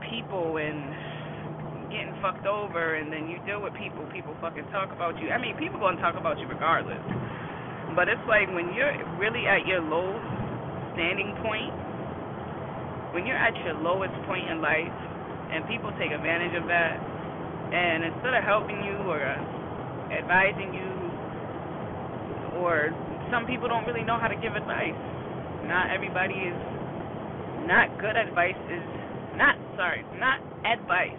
people, 0.10 0.58
and 0.58 1.90
getting 1.90 2.14
fucked 2.22 2.46
over, 2.46 2.96
and 2.98 3.10
then 3.14 3.30
you 3.30 3.42
deal 3.46 3.62
with 3.62 3.74
people. 3.74 4.06
People 4.14 4.36
fucking 4.42 4.66
talk 4.70 4.94
about 4.94 5.18
you. 5.18 5.30
I 5.30 5.42
mean, 5.42 5.58
people 5.58 5.80
gonna 5.80 6.02
talk 6.02 6.18
about 6.18 6.38
you 6.38 6.46
regardless. 6.46 7.02
But 7.96 8.10
it's 8.10 8.22
like 8.30 8.46
when 8.54 8.74
you're 8.78 8.94
really 9.18 9.50
at 9.50 9.66
your 9.66 9.82
low 9.82 10.14
standing 10.94 11.34
point, 11.42 11.74
when 13.14 13.26
you're 13.26 13.40
at 13.40 13.58
your 13.66 13.74
lowest 13.82 14.14
point 14.30 14.46
in 14.50 14.62
life, 14.62 14.94
and 15.50 15.66
people 15.66 15.90
take 15.98 16.14
advantage 16.14 16.54
of 16.54 16.70
that, 16.70 16.94
and 17.74 18.06
instead 18.06 18.38
of 18.38 18.46
helping 18.46 18.78
you 18.86 18.98
or 19.10 19.26
advising 20.14 20.70
you, 20.74 20.90
or 22.62 22.94
some 23.34 23.50
people 23.50 23.68
don't 23.68 23.86
really 23.86 24.06
know 24.06 24.22
how 24.22 24.28
to 24.30 24.38
give 24.38 24.54
advice. 24.54 24.98
Not 25.66 25.90
everybody 25.90 26.34
is 26.34 26.58
not 27.66 27.90
good 27.98 28.18
advice 28.18 28.58
is 28.70 28.86
not 29.40 29.56
sorry, 29.80 30.04
not 30.20 30.44
advice. 30.68 31.16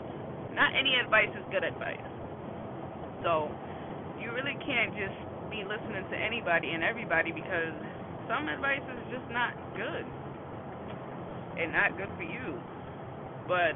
Not 0.53 0.77
any 0.77 1.00
advice 1.00 1.33
is 1.33 1.45
good 1.49 1.65
advice. 1.65 2.05
So 3.25 3.49
you 4.21 4.29
really 4.37 4.55
can't 4.61 4.93
just 4.93 5.17
be 5.49 5.65
listening 5.65 6.05
to 6.05 6.17
anybody 6.21 6.77
and 6.77 6.85
everybody 6.85 7.33
because 7.33 7.73
some 8.29 8.53
advice 8.53 8.85
is 8.85 9.03
just 9.09 9.25
not 9.33 9.57
good 9.73 10.05
and 11.59 11.73
not 11.73 11.97
good 11.97 12.12
for 12.21 12.29
you. 12.29 12.61
But 13.49 13.73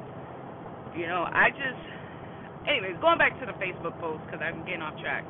you 0.93 1.09
know, 1.09 1.25
I 1.25 1.49
just 1.51 1.83
anyways, 2.69 3.01
going 3.01 3.17
back 3.17 3.41
to 3.41 3.47
the 3.49 3.57
Facebook 3.57 3.97
post 3.99 4.21
because 4.29 4.45
I'm 4.45 4.61
getting 4.69 4.85
off 4.85 4.95
track. 5.01 5.25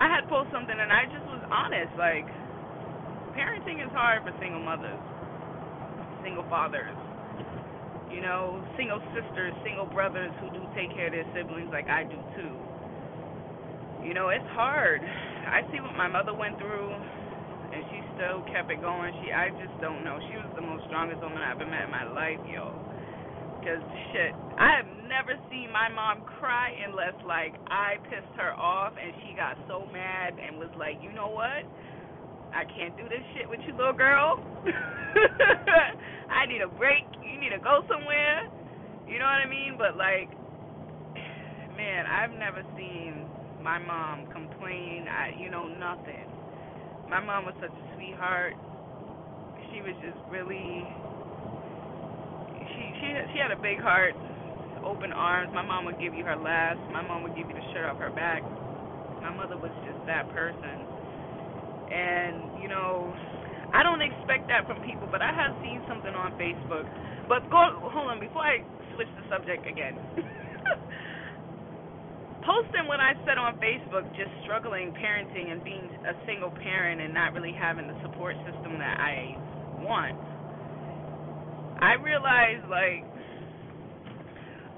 I 0.00 0.08
had 0.08 0.28
posted 0.32 0.52
something 0.56 0.76
and 0.76 0.92
I 0.92 1.04
just 1.12 1.24
was 1.28 1.44
honest, 1.52 1.92
like 2.00 2.24
parenting 3.36 3.84
is 3.84 3.92
hard 3.92 4.24
for 4.24 4.32
single 4.40 4.64
mothers 4.64 4.98
single 6.26 6.44
fathers, 6.50 6.96
you 8.10 8.20
know, 8.22 8.62
single 8.76 9.02
sisters, 9.12 9.52
single 9.66 9.86
brothers 9.86 10.32
who 10.40 10.50
do 10.54 10.62
take 10.78 10.92
care 10.94 11.08
of 11.10 11.14
their 11.14 11.28
siblings 11.34 11.70
like 11.72 11.88
I 11.88 12.04
do 12.04 12.18
too. 12.38 12.54
You 14.06 14.14
know, 14.14 14.30
it's 14.30 14.46
hard. 14.54 15.02
I 15.02 15.66
see 15.74 15.82
what 15.82 15.94
my 15.98 16.06
mother 16.06 16.34
went 16.34 16.58
through, 16.58 16.90
and 16.90 17.82
she 17.90 17.98
still 18.14 18.46
kept 18.54 18.70
it 18.70 18.78
going. 18.78 19.10
She, 19.22 19.34
I 19.34 19.50
just 19.58 19.74
don't 19.82 20.06
know. 20.06 20.18
She 20.30 20.38
was 20.38 20.50
the 20.54 20.62
most 20.62 20.86
strongest 20.86 21.18
woman 21.22 21.42
I've 21.42 21.58
ever 21.58 21.66
met 21.66 21.86
in 21.86 21.92
my 21.92 22.06
life, 22.06 22.40
yo. 22.46 22.70
Cause 23.66 23.82
shit, 24.14 24.30
I 24.62 24.78
have 24.78 24.86
never 25.10 25.34
seen 25.50 25.74
my 25.74 25.90
mom 25.90 26.22
cry 26.38 26.70
unless 26.86 27.18
like 27.26 27.58
I 27.66 27.98
pissed 28.06 28.30
her 28.38 28.54
off 28.54 28.94
and 28.94 29.10
she 29.26 29.34
got 29.34 29.58
so 29.66 29.82
mad 29.90 30.38
and 30.38 30.54
was 30.54 30.70
like, 30.78 31.02
you 31.02 31.10
know 31.10 31.34
what? 31.34 31.66
I 32.52 32.64
can't 32.64 32.96
do 32.96 33.08
this 33.08 33.22
shit 33.34 33.48
with 33.48 33.60
you, 33.66 33.74
little 33.76 33.96
girl. 33.96 34.38
I 36.30 36.46
need 36.46 36.62
a 36.62 36.68
break. 36.68 37.06
You 37.22 37.38
need 37.40 37.50
to 37.50 37.62
go 37.62 37.82
somewhere. 37.88 38.46
You 39.06 39.18
know 39.18 39.26
what 39.26 39.42
I 39.42 39.48
mean? 39.48 39.76
But 39.78 39.96
like, 39.96 40.30
man, 41.76 42.06
I've 42.06 42.32
never 42.34 42.62
seen 42.76 43.26
my 43.62 43.78
mom 43.78 44.26
complain. 44.32 45.06
I, 45.08 45.34
you 45.38 45.50
know, 45.50 45.68
nothing. 45.68 46.26
My 47.08 47.20
mom 47.20 47.46
was 47.46 47.54
such 47.60 47.70
a 47.74 47.84
sweetheart. 47.96 48.54
She 49.70 49.82
was 49.82 49.94
just 50.02 50.18
really. 50.30 50.86
She 52.50 52.82
she 53.00 53.08
she 53.34 53.38
had 53.38 53.52
a 53.52 53.60
big 53.60 53.78
heart, 53.80 54.14
open 54.84 55.12
arms. 55.12 55.52
My 55.54 55.62
mom 55.62 55.84
would 55.86 55.98
give 56.00 56.14
you 56.14 56.24
her 56.24 56.36
last. 56.36 56.80
My 56.92 57.02
mom 57.02 57.22
would 57.22 57.36
give 57.36 57.48
you 57.48 57.54
the 57.54 57.66
shirt 57.74 57.86
off 57.86 57.98
her 57.98 58.10
back. 58.10 58.42
My 59.22 59.30
mother 59.34 59.56
was 59.58 59.72
just 59.86 59.98
that 60.06 60.28
person. 60.34 60.85
And 61.92 62.62
you 62.62 62.68
know, 62.68 63.14
I 63.74 63.82
don't 63.82 64.02
expect 64.02 64.48
that 64.48 64.66
from 64.66 64.82
people, 64.82 65.08
but 65.10 65.22
I 65.22 65.32
have 65.32 65.54
seen 65.62 65.82
something 65.88 66.14
on 66.14 66.32
Facebook. 66.38 66.86
But 67.28 67.50
go 67.50 67.90
hold 67.90 68.10
on 68.10 68.20
before 68.20 68.42
I 68.42 68.62
switch 68.94 69.10
the 69.18 69.24
subject 69.28 69.66
again. 69.66 69.98
Posting 72.46 72.86
what 72.86 73.02
I 73.02 73.18
said 73.26 73.42
on 73.42 73.58
Facebook, 73.58 74.06
just 74.14 74.30
struggling 74.46 74.94
parenting 74.94 75.50
and 75.50 75.64
being 75.66 75.90
a 76.06 76.14
single 76.30 76.50
parent 76.50 77.02
and 77.02 77.12
not 77.12 77.34
really 77.34 77.50
having 77.50 77.90
the 77.90 77.98
support 78.06 78.38
system 78.46 78.78
that 78.78 78.96
I 79.02 79.34
want. 79.82 80.14
I 81.82 81.98
realized 81.98 82.70
like 82.70 83.02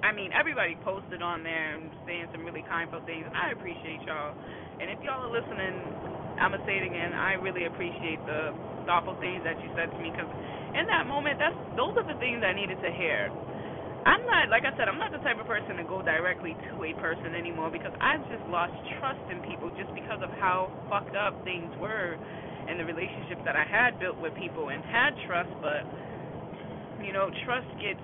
I 0.03 0.15
mean, 0.15 0.31
everybody 0.31 0.79
posted 0.87 1.23
on 1.23 1.43
there 1.43 1.75
and 1.75 1.91
saying 2.07 2.31
some 2.31 2.47
really 2.47 2.63
kindful 2.71 3.03
things, 3.03 3.27
I 3.35 3.51
appreciate 3.51 4.01
y'all. 4.07 4.33
And 4.79 4.91
if 4.95 5.03
y'all 5.03 5.27
are 5.27 5.33
listening, 5.33 5.75
I'm 6.41 6.55
gonna 6.55 6.65
say 6.65 6.79
it 6.79 6.87
again. 6.87 7.13
I 7.13 7.35
really 7.39 7.67
appreciate 7.67 8.23
the 8.25 8.55
thoughtful 8.87 9.19
things 9.21 9.43
that 9.45 9.59
you 9.61 9.69
said 9.75 9.91
to 9.91 9.99
me 9.99 10.11
because 10.15 10.31
in 10.75 10.87
that 10.89 11.07
moment, 11.07 11.39
that's 11.39 11.57
those 11.77 11.95
are 11.99 12.07
the 12.07 12.19
things 12.23 12.41
I 12.47 12.55
needed 12.55 12.79
to 12.81 12.91
hear. 12.95 13.31
I'm 14.07 14.23
not, 14.25 14.49
like 14.49 14.65
I 14.65 14.73
said, 14.79 14.89
I'm 14.89 14.97
not 14.97 15.13
the 15.13 15.21
type 15.21 15.37
of 15.37 15.45
person 15.45 15.77
to 15.77 15.85
go 15.85 16.01
directly 16.01 16.57
to 16.71 16.75
a 16.87 16.97
person 16.97 17.37
anymore 17.37 17.69
because 17.69 17.93
I've 18.01 18.25
just 18.33 18.41
lost 18.49 18.73
trust 18.97 19.21
in 19.29 19.43
people 19.45 19.69
just 19.77 19.93
because 19.93 20.23
of 20.25 20.31
how 20.41 20.73
fucked 20.89 21.13
up 21.19 21.37
things 21.45 21.69
were 21.77 22.17
in 22.71 22.79
the 22.81 22.87
relationships 22.89 23.43
that 23.45 23.57
I 23.57 23.69
had 23.69 23.99
built 24.01 24.17
with 24.17 24.33
people 24.39 24.71
and 24.71 24.81
had 24.87 25.13
trust, 25.29 25.53
but 25.61 25.85
you 27.03 27.13
know, 27.13 27.29
trust 27.45 27.69
gets 27.83 28.01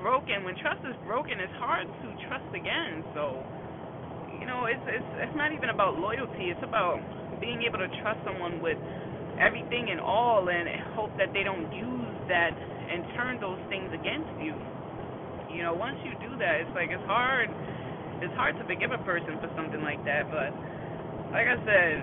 broken. 0.00 0.44
When 0.44 0.56
trust 0.60 0.82
is 0.84 0.96
broken, 1.06 1.40
it's 1.40 1.54
hard 1.58 1.86
to 1.86 2.08
trust 2.28 2.48
again. 2.54 3.04
So, 3.14 3.40
you 4.40 4.46
know, 4.46 4.66
it's 4.66 4.82
it's 4.86 5.10
it's 5.22 5.36
not 5.36 5.52
even 5.52 5.70
about 5.70 5.98
loyalty. 5.98 6.50
It's 6.52 6.62
about 6.62 7.00
being 7.40 7.62
able 7.66 7.78
to 7.78 7.90
trust 8.02 8.20
someone 8.24 8.60
with 8.60 8.78
everything 9.40 9.90
and 9.90 10.00
all 10.00 10.48
and 10.48 10.68
hope 10.94 11.10
that 11.18 11.34
they 11.34 11.42
don't 11.42 11.66
use 11.74 12.14
that 12.30 12.54
and 12.54 13.02
turn 13.18 13.40
those 13.40 13.60
things 13.68 13.90
against 13.90 14.30
you. 14.42 14.54
You 15.50 15.62
know, 15.62 15.74
once 15.74 15.98
you 16.02 16.14
do 16.22 16.34
that, 16.38 16.62
it's 16.62 16.74
like 16.74 16.90
it's 16.90 17.06
hard 17.06 17.50
it's 18.22 18.34
hard 18.38 18.56
to 18.56 18.64
forgive 18.64 18.92
a 18.94 19.02
person 19.04 19.36
for 19.42 19.50
something 19.56 19.82
like 19.82 20.00
that, 20.06 20.30
but 20.30 20.54
like 21.34 21.50
I 21.50 21.58
said, 21.66 21.94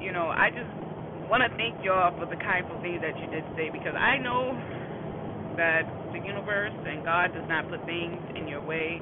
you 0.00 0.12
know, 0.14 0.30
I 0.30 0.48
just 0.54 0.70
want 1.28 1.42
to 1.42 1.50
thank 1.58 1.76
y'all 1.82 2.14
for 2.16 2.26
the 2.26 2.38
kindful 2.38 2.78
things 2.80 3.02
that 3.02 3.16
you 3.18 3.26
did 3.28 3.44
say 3.58 3.68
because 3.68 3.94
I 3.98 4.18
know 4.18 4.54
that 5.58 5.84
the 6.14 6.20
universe 6.24 6.74
and 6.86 7.04
God 7.04 7.34
does 7.34 7.44
not 7.48 7.68
put 7.68 7.84
things 7.84 8.20
in 8.38 8.48
your 8.48 8.62
way 8.64 9.00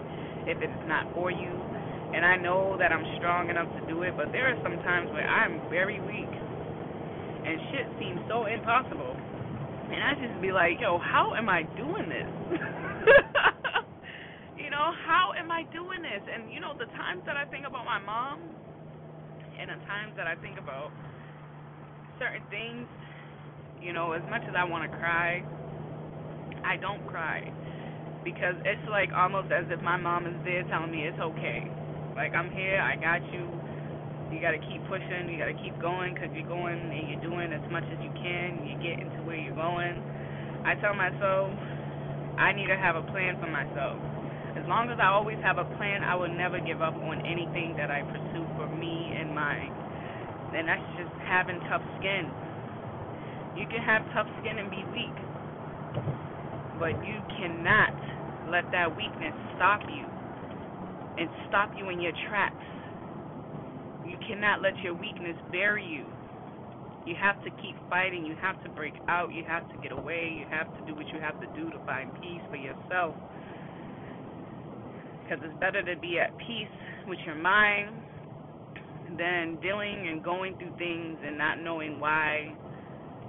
if 0.49 0.59
it's 0.59 0.83
not 0.89 1.07
for 1.15 1.31
you. 1.31 1.70
And 2.15 2.27
I 2.27 2.37
know 2.37 2.77
that 2.79 2.91
I'm 2.91 3.07
strong 3.19 3.51
enough 3.51 3.71
to 3.79 3.83
do 3.87 4.03
it, 4.03 4.15
but 4.17 4.33
there 4.33 4.51
are 4.51 4.59
some 4.63 4.75
times 4.83 5.11
where 5.15 5.27
I'm 5.27 5.63
very 5.71 6.01
weak 6.03 6.31
and 7.47 7.59
shit 7.73 7.87
seems 7.99 8.21
so 8.29 8.47
impossible. 8.47 9.15
And 9.91 9.99
I 9.99 10.15
just 10.23 10.39
be 10.43 10.53
like, 10.53 10.79
yo, 10.79 10.99
how 11.03 11.35
am 11.35 11.49
I 11.49 11.63
doing 11.75 12.07
this? 12.07 12.31
you 14.63 14.71
know, 14.71 14.95
how 15.07 15.35
am 15.35 15.51
I 15.51 15.67
doing 15.75 16.03
this? 16.03 16.23
And 16.31 16.53
you 16.53 16.61
know, 16.61 16.75
the 16.79 16.87
times 16.95 17.23
that 17.27 17.37
I 17.37 17.45
think 17.51 17.67
about 17.67 17.85
my 17.85 17.99
mom 17.99 18.39
and 19.59 19.71
the 19.71 19.81
times 19.87 20.15
that 20.17 20.27
I 20.27 20.37
think 20.39 20.59
about 20.59 20.91
certain 22.23 22.43
things, 22.51 22.87
you 23.83 23.93
know, 23.93 24.13
as 24.13 24.23
much 24.31 24.43
as 24.47 24.55
I 24.55 24.63
want 24.63 24.87
to 24.87 24.99
cry, 24.99 25.43
I 26.63 26.77
don't 26.77 27.03
cry 27.09 27.51
because 28.23 28.55
it's 28.65 28.87
like 28.91 29.11
almost 29.17 29.51
as 29.51 29.65
if 29.71 29.81
my 29.83 29.97
mom 29.97 30.27
is 30.27 30.37
there 30.45 30.63
telling 30.69 30.93
me 30.93 31.09
it's 31.09 31.19
okay. 31.19 31.67
Like 32.21 32.37
I'm 32.37 32.53
here, 32.53 32.77
I 32.77 33.01
got 33.01 33.25
you 33.33 33.49
you 34.29 34.45
got 34.45 34.53
to 34.53 34.61
keep 34.69 34.85
pushing. 34.93 35.25
You 35.33 35.41
got 35.41 35.49
to 35.49 35.57
keep 35.57 35.73
going 35.81 36.13
because 36.13 36.29
you're 36.37 36.45
going 36.53 36.77
and 36.77 37.09
you're 37.09 37.25
doing 37.25 37.49
as 37.49 37.65
much 37.73 37.89
as 37.89 37.97
you 38.05 38.13
can. 38.13 38.61
You 38.61 38.77
get 38.77 39.01
into 39.01 39.25
where 39.25 39.41
you're 39.41 39.57
going. 39.57 39.97
I 40.69 40.77
tell 40.85 40.93
myself 40.93 41.49
I 42.37 42.53
need 42.53 42.69
to 42.69 42.77
have 42.77 43.01
a 43.01 43.09
plan 43.09 43.41
for 43.41 43.49
myself. 43.49 43.97
As 44.53 44.69
long 44.69 44.93
as 44.93 45.01
I 45.01 45.09
always 45.09 45.41
have 45.41 45.57
a 45.57 45.65
plan, 45.81 46.05
I 46.05 46.13
will 46.13 46.29
never 46.29 46.61
give 46.61 46.85
up 46.85 46.93
on 46.93 47.25
anything 47.25 47.73
that 47.81 47.89
I 47.89 48.05
pursue 48.05 48.45
for 48.61 48.69
me 48.69 49.17
and 49.17 49.33
mine. 49.33 49.73
And 50.53 50.69
that's 50.69 50.85
just 51.01 51.17
having 51.25 51.57
tough 51.73 51.81
skin. 52.05 52.29
You 53.57 53.65
can 53.65 53.81
have 53.81 54.05
tough 54.13 54.29
skin 54.45 54.61
and 54.61 54.69
be 54.69 54.85
weak, 54.93 55.17
but 56.77 56.93
you 57.01 57.17
cannot 57.41 57.97
let 58.53 58.69
that 58.77 58.93
weakness 58.93 59.33
stop 59.57 59.81
you 59.89 60.20
and 61.19 61.29
stop 61.49 61.71
you 61.77 61.91
in 61.91 62.01
your 62.01 62.13
tracks. 62.29 62.55
You 64.07 64.17
cannot 64.27 64.63
let 64.63 64.77
your 64.83 64.95
weakness 64.95 65.37
bury 65.51 65.85
you. 65.85 66.05
You 67.07 67.15
have 67.21 67.43
to 67.45 67.51
keep 67.63 67.77
fighting. 67.89 68.27
You 68.27 68.37
have 68.41 68.63
to 68.65 68.71
break 68.71 68.95
out. 69.09 69.33
You 69.33 69.45
have 69.49 69.69
to 69.71 69.77
get 69.83 69.93
away. 69.93 70.37
You 70.39 70.47
have 70.51 70.67
to 70.79 70.87
do 70.87 70.95
what 70.95 71.07
you 71.13 71.21
have 71.21 71.41
to 71.41 71.47
do 71.59 71.71
to 71.71 71.79
find 71.87 72.13
peace 72.15 72.43
for 72.51 72.57
yourself. 72.57 73.15
Because 75.23 75.45
it's 75.45 75.59
better 75.61 75.83
to 75.83 76.01
be 76.01 76.19
at 76.19 76.37
peace 76.39 76.69
with 77.07 77.19
your 77.25 77.37
mind 77.37 77.91
than 79.19 79.59
dealing 79.63 80.09
and 80.09 80.23
going 80.23 80.57
through 80.59 80.77
things 80.79 81.19
and 81.25 81.39
not 81.39 81.61
knowing 81.61 81.99
why. 82.01 82.53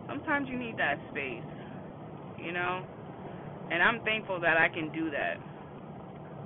Sometimes 0.08 0.48
you 0.50 0.58
need 0.58 0.78
that 0.78 0.98
space, 1.12 1.44
you 2.38 2.52
know? 2.52 2.84
And 3.72 3.82
I'm 3.82 4.02
thankful 4.04 4.40
that 4.42 4.58
I 4.58 4.68
can 4.68 4.92
do 4.92 5.10
that. 5.12 5.38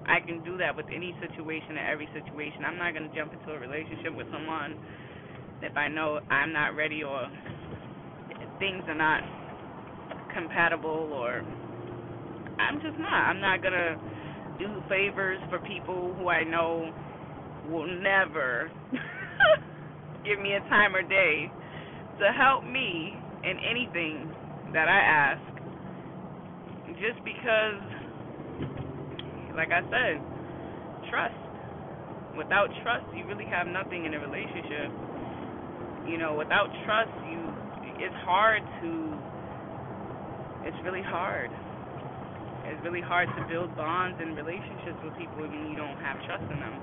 I 0.07 0.19
can 0.25 0.43
do 0.43 0.57
that 0.57 0.75
with 0.75 0.85
any 0.93 1.15
situation 1.19 1.77
and 1.77 1.88
every 1.91 2.09
situation. 2.13 2.65
I'm 2.65 2.77
not 2.77 2.93
going 2.93 3.09
to 3.09 3.15
jump 3.15 3.33
into 3.33 3.51
a 3.51 3.59
relationship 3.59 4.15
with 4.15 4.27
someone 4.31 4.77
if 5.62 5.75
I 5.77 5.88
know 5.88 6.19
I'm 6.29 6.53
not 6.53 6.75
ready 6.75 7.03
or 7.03 7.27
things 8.59 8.83
are 8.88 8.95
not 8.95 9.21
compatible 10.33 11.12
or 11.13 11.41
I'm 12.59 12.79
just 12.81 12.97
not. 13.00 13.13
I'm 13.13 13.41
not 13.41 13.62
going 13.62 13.74
to 13.74 13.95
do 14.59 14.81
favors 14.89 15.39
for 15.50 15.59
people 15.59 16.15
who 16.17 16.29
I 16.29 16.43
know 16.43 16.91
will 17.65 17.88
never 17.88 18.69
give 20.25 20.39
me 20.39 20.53
a 20.53 20.62
time 20.69 20.95
or 20.95 21.03
day 21.03 21.51
to 22.19 22.31
help 22.38 22.63
me 22.63 23.15
in 23.43 23.57
anything 23.69 24.31
that 24.74 24.88
I 24.88 25.00
ask 25.00 25.41
just 27.00 27.24
because 27.25 27.81
like 29.55 29.71
I 29.71 29.81
said, 29.88 30.19
trust. 31.09 31.35
Without 32.38 32.67
trust, 32.83 33.07
you 33.15 33.24
really 33.25 33.47
have 33.47 33.67
nothing 33.67 34.05
in 34.05 34.13
a 34.13 34.19
relationship. 34.19 34.91
You 36.05 36.19
know, 36.19 36.35
without 36.35 36.67
trust, 36.85 37.12
you 37.31 37.39
it's 37.97 38.19
hard 38.27 38.62
to 38.83 39.15
it's 40.67 40.77
really 40.83 41.03
hard. 41.05 41.50
It's 42.65 42.81
really 42.83 43.01
hard 43.01 43.29
to 43.38 43.41
build 43.47 43.69
bonds 43.77 44.17
and 44.19 44.35
relationships 44.35 44.97
with 45.05 45.13
people 45.15 45.45
when 45.45 45.53
you 45.69 45.77
don't 45.77 45.97
have 46.01 46.17
trust 46.25 46.43
in 46.50 46.59
them. 46.59 46.75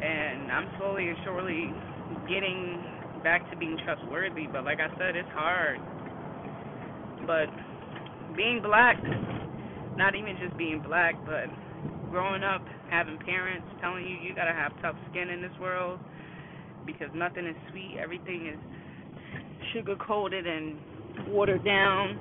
And 0.00 0.50
I'm 0.50 0.66
slowly 0.78 1.08
and 1.08 1.18
surely 1.24 1.68
getting 2.28 2.80
back 3.22 3.44
to 3.50 3.56
being 3.56 3.76
trustworthy, 3.84 4.46
but 4.48 4.64
like 4.64 4.80
I 4.80 4.88
said, 4.96 5.14
it's 5.14 5.28
hard. 5.36 5.78
But 7.28 7.52
being 8.36 8.60
black, 8.64 8.96
not 9.96 10.14
even 10.14 10.36
just 10.40 10.56
being 10.56 10.80
black, 10.80 11.14
but 11.26 11.52
growing 12.10 12.42
up 12.42 12.62
having 12.90 13.18
parents 13.18 13.66
telling 13.80 14.04
you 14.04 14.16
you 14.16 14.34
gotta 14.34 14.52
have 14.52 14.72
tough 14.82 14.96
skin 15.10 15.30
in 15.30 15.42
this 15.42 15.52
world 15.60 16.00
because 16.86 17.08
nothing 17.14 17.46
is 17.46 17.56
sweet, 17.70 17.96
everything 18.00 18.46
is 18.46 18.58
sugar 19.72 19.96
coated 19.96 20.46
and 20.46 20.78
watered 21.28 21.64
down, 21.64 22.18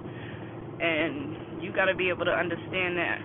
and 0.82 1.62
you 1.62 1.72
gotta 1.74 1.96
be 1.96 2.10
able 2.10 2.26
to 2.26 2.32
understand 2.32 2.98
that. 2.98 3.20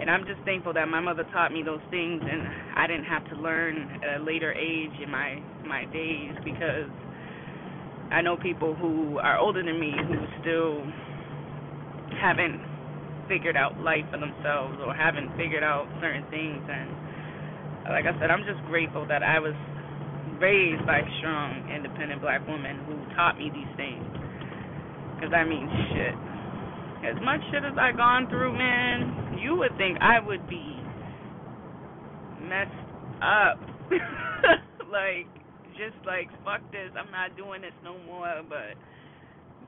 And 0.00 0.10
I'm 0.10 0.24
just 0.24 0.40
thankful 0.46 0.72
that 0.72 0.88
my 0.88 1.00
mother 1.00 1.24
taught 1.30 1.52
me 1.52 1.62
those 1.62 1.82
things, 1.90 2.22
and 2.24 2.42
I 2.74 2.86
didn't 2.86 3.04
have 3.04 3.28
to 3.28 3.36
learn 3.36 4.00
at 4.02 4.20
a 4.20 4.24
later 4.24 4.52
age 4.52 4.96
in 5.02 5.10
my 5.10 5.42
my 5.66 5.84
days 5.92 6.34
because 6.42 6.88
I 8.10 8.22
know 8.22 8.36
people 8.36 8.74
who 8.74 9.18
are 9.18 9.38
older 9.38 9.62
than 9.62 9.78
me 9.78 9.92
who 9.92 10.16
still 10.40 10.82
haven't 12.20 12.69
figured 13.30 13.54
out 13.56 13.78
life 13.78 14.02
for 14.10 14.18
themselves 14.18 14.74
or 14.82 14.90
haven't 14.90 15.30
figured 15.38 15.62
out 15.62 15.86
certain 16.02 16.26
things. 16.34 16.58
And 16.66 16.90
like 17.94 18.10
I 18.10 18.12
said, 18.18 18.26
I'm 18.26 18.42
just 18.42 18.58
grateful 18.66 19.06
that 19.06 19.22
I 19.22 19.38
was 19.38 19.54
raised 20.42 20.82
by 20.82 21.06
strong, 21.22 21.70
independent 21.70 22.20
black 22.20 22.42
woman 22.50 22.82
who 22.90 22.98
taught 23.14 23.38
me 23.38 23.54
these 23.54 23.70
things. 23.78 24.02
Because, 25.14 25.30
I 25.30 25.46
mean, 25.46 25.70
shit. 25.94 26.16
As 27.06 27.16
much 27.22 27.40
shit 27.54 27.62
as 27.62 27.78
I 27.78 27.92
gone 27.92 28.26
through, 28.28 28.52
man, 28.58 29.38
you 29.38 29.54
would 29.56 29.76
think 29.78 29.96
I 30.02 30.18
would 30.18 30.42
be 30.50 30.76
messed 32.42 32.82
up. 33.22 33.62
like, 34.90 35.30
just 35.78 35.96
like, 36.04 36.28
fuck 36.44 36.60
this, 36.72 36.90
I'm 36.98 37.12
not 37.12 37.36
doing 37.36 37.62
this 37.62 37.76
no 37.84 37.96
more. 38.04 38.42
But, 38.48 38.74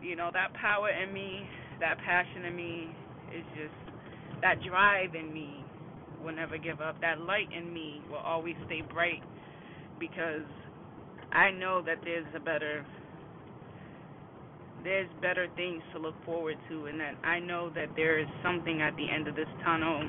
you 0.02 0.16
know, 0.16 0.30
that 0.32 0.52
power 0.54 0.90
in 0.90 1.12
me, 1.12 1.46
that 1.80 1.98
passion 1.98 2.44
in 2.44 2.56
me, 2.56 2.90
it's 3.32 3.48
just 3.56 4.40
that 4.42 4.56
drive 4.62 5.14
in 5.14 5.32
me 5.32 5.64
will 6.22 6.34
never 6.34 6.58
give 6.58 6.80
up. 6.80 7.00
That 7.00 7.20
light 7.20 7.48
in 7.56 7.72
me 7.72 8.02
will 8.10 8.18
always 8.18 8.54
stay 8.66 8.82
bright 8.82 9.22
because 9.98 10.46
I 11.32 11.50
know 11.50 11.82
that 11.86 11.98
there's 12.04 12.26
a 12.36 12.40
better 12.40 12.84
there's 14.84 15.08
better 15.20 15.46
things 15.54 15.80
to 15.92 15.98
look 16.00 16.14
forward 16.24 16.56
to 16.68 16.86
and 16.86 16.98
that 16.98 17.14
I 17.24 17.38
know 17.38 17.70
that 17.70 17.90
there 17.94 18.18
is 18.18 18.26
something 18.42 18.82
at 18.82 18.96
the 18.96 19.06
end 19.08 19.28
of 19.28 19.36
this 19.36 19.46
tunnel. 19.64 20.02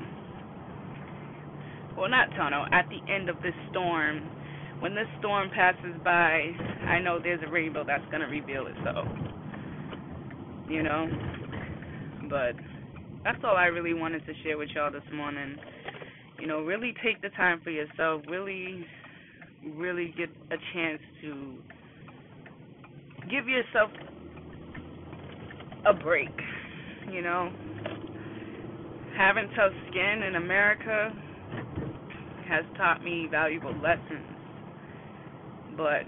Well, 1.96 2.10
not 2.10 2.28
tunnel, 2.36 2.66
at 2.72 2.88
the 2.88 3.12
end 3.12 3.28
of 3.28 3.36
this 3.40 3.54
storm. 3.70 4.28
When 4.80 4.96
this 4.96 5.06
storm 5.20 5.48
passes 5.54 5.94
by, 6.02 6.50
I 6.88 6.98
know 6.98 7.20
there's 7.22 7.40
a 7.46 7.50
rainbow 7.50 7.84
that's 7.86 8.04
going 8.06 8.20
to 8.20 8.26
reveal 8.26 8.66
itself. 8.66 9.06
You 10.68 10.82
know? 10.82 11.06
But 12.28 12.56
that's 13.24 13.38
all 13.42 13.56
I 13.56 13.66
really 13.66 13.94
wanted 13.94 14.24
to 14.26 14.32
share 14.42 14.58
with 14.58 14.68
y'all 14.74 14.92
this 14.92 15.02
morning. 15.12 15.56
You 16.38 16.46
know, 16.46 16.60
really 16.60 16.94
take 17.02 17.22
the 17.22 17.30
time 17.30 17.60
for 17.64 17.70
yourself. 17.70 18.22
Really, 18.28 18.86
really 19.74 20.14
get 20.16 20.28
a 20.50 20.56
chance 20.74 21.00
to 21.22 21.54
give 23.30 23.48
yourself 23.48 23.90
a 25.86 25.94
break. 25.94 26.28
You 27.10 27.22
know, 27.22 27.50
having 29.16 29.48
tough 29.56 29.72
skin 29.90 30.22
in 30.22 30.36
America 30.36 31.10
has 32.46 32.64
taught 32.76 33.02
me 33.02 33.26
valuable 33.30 33.74
lessons. 33.82 34.36
But 35.78 36.04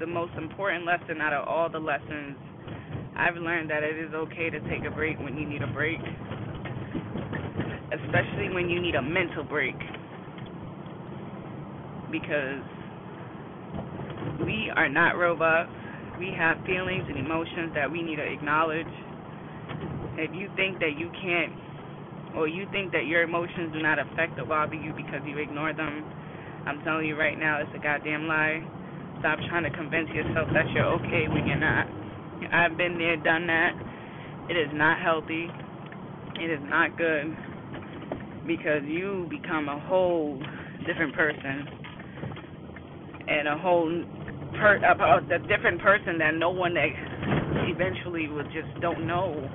the 0.00 0.06
most 0.06 0.32
important 0.38 0.86
lesson 0.86 1.20
out 1.20 1.34
of 1.34 1.46
all 1.46 1.68
the 1.68 1.78
lessons 1.78 2.36
I've 3.16 3.36
learned 3.36 3.70
that 3.70 3.82
it 3.82 3.96
is 3.96 4.12
okay 4.12 4.50
to 4.50 4.60
take 4.68 4.84
a 4.86 4.94
break 4.94 5.18
when 5.18 5.38
you 5.38 5.48
need 5.48 5.62
a 5.62 5.72
break, 5.72 5.98
especially 7.88 8.52
when 8.52 8.68
you 8.68 8.80
need 8.80 8.94
a 8.94 9.02
mental 9.02 9.42
break. 9.42 9.74
Because 12.12 12.62
we 14.44 14.70
are 14.76 14.88
not 14.88 15.16
robots. 15.16 15.72
We 16.18 16.30
have 16.36 16.58
feelings 16.66 17.04
and 17.08 17.18
emotions 17.18 17.72
that 17.74 17.90
we 17.90 18.02
need 18.02 18.16
to 18.16 18.26
acknowledge. 18.26 18.86
If 20.16 20.34
you 20.34 20.48
think 20.56 20.78
that 20.80 20.96
you 20.98 21.10
can't, 21.22 21.52
or 22.36 22.48
you 22.48 22.66
think 22.70 22.92
that 22.92 23.06
your 23.06 23.22
emotions 23.22 23.72
do 23.72 23.82
not 23.82 23.98
affect 23.98 24.38
or 24.38 24.44
bother 24.44 24.74
you 24.74 24.92
because 24.92 25.20
you 25.26 25.38
ignore 25.38 25.72
them, 25.72 26.04
I'm 26.66 26.82
telling 26.84 27.06
you 27.06 27.16
right 27.16 27.38
now, 27.38 27.60
it's 27.60 27.70
a 27.74 27.82
goddamn 27.82 28.28
lie. 28.28 28.60
Stop 29.20 29.38
trying 29.48 29.64
to 29.64 29.70
convince 29.70 30.08
yourself 30.10 30.48
that 30.52 30.68
you're 30.74 30.84
okay 31.00 31.28
when 31.28 31.46
you're 31.46 31.56
not. 31.56 32.05
I've 32.52 32.76
been 32.76 32.98
there, 32.98 33.16
done 33.16 33.46
that. 33.46 33.72
It 34.48 34.54
is 34.54 34.70
not 34.72 35.00
healthy. 35.00 35.48
It 36.38 36.50
is 36.50 36.60
not 36.64 36.96
good 36.96 37.36
because 38.46 38.82
you 38.84 39.26
become 39.30 39.68
a 39.68 39.80
whole 39.80 40.40
different 40.86 41.14
person 41.14 41.66
and 43.26 43.48
a 43.48 43.58
whole 43.58 44.04
per 44.58 44.76
a, 44.76 45.34
a 45.34 45.38
different 45.48 45.80
person 45.80 46.18
that 46.18 46.34
no 46.34 46.50
one 46.50 46.74
that 46.74 46.86
eventually 47.68 48.28
will 48.28 48.44
just 48.44 48.80
don't 48.80 49.06
know 49.06 49.48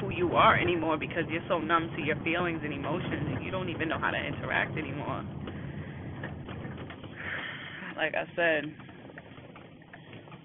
who 0.00 0.10
you 0.10 0.32
are 0.32 0.58
anymore 0.58 0.98
because 0.98 1.22
you're 1.28 1.42
so 1.48 1.60
numb 1.60 1.90
to 1.96 2.02
your 2.02 2.16
feelings 2.24 2.60
and 2.64 2.72
emotions 2.72 3.28
and 3.34 3.44
you 3.44 3.50
don't 3.50 3.68
even 3.68 3.88
know 3.88 3.98
how 4.00 4.10
to 4.10 4.18
interact 4.18 4.76
anymore. 4.76 5.22
Like 7.96 8.14
I 8.14 8.24
said, 8.34 8.64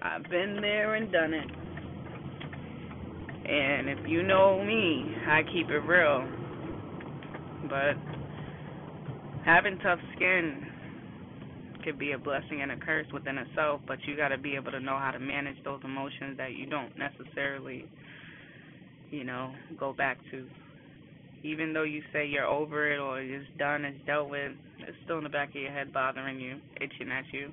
I've 0.01 0.23
been 0.29 0.59
there 0.61 0.95
and 0.95 1.11
done 1.11 1.33
it. 1.33 1.49
And 3.49 3.89
if 3.89 3.99
you 4.07 4.23
know 4.23 4.61
me, 4.63 5.15
I 5.27 5.41
keep 5.53 5.69
it 5.69 5.79
real. 5.79 6.27
But 7.69 7.95
having 9.45 9.77
tough 9.79 9.99
skin 10.15 10.65
could 11.85 11.97
be 11.97 12.11
a 12.11 12.17
blessing 12.17 12.61
and 12.61 12.71
a 12.73 12.77
curse 12.77 13.07
within 13.13 13.37
itself, 13.37 13.79
but 13.87 13.99
you 14.05 14.17
got 14.17 14.29
to 14.29 14.37
be 14.37 14.55
able 14.55 14.71
to 14.71 14.81
know 14.81 14.97
how 14.99 15.11
to 15.11 15.19
manage 15.19 15.55
those 15.63 15.79
emotions 15.85 16.37
that 16.37 16.51
you 16.51 16.65
don't 16.65 16.91
necessarily, 16.97 17.85
you 19.09 19.23
know, 19.23 19.53
go 19.79 19.93
back 19.93 20.17
to. 20.31 20.45
Even 21.43 21.71
though 21.71 21.83
you 21.83 22.01
say 22.11 22.27
you're 22.27 22.45
over 22.45 22.91
it 22.91 22.99
or 22.99 23.21
it's 23.21 23.45
done, 23.57 23.85
it's 23.85 24.05
dealt 24.05 24.29
with, 24.29 24.51
it's 24.79 24.97
still 25.05 25.19
in 25.19 25.23
the 25.23 25.29
back 25.29 25.49
of 25.49 25.55
your 25.55 25.71
head 25.71 25.93
bothering 25.93 26.41
you, 26.41 26.57
itching 26.81 27.09
at 27.09 27.23
you. 27.31 27.49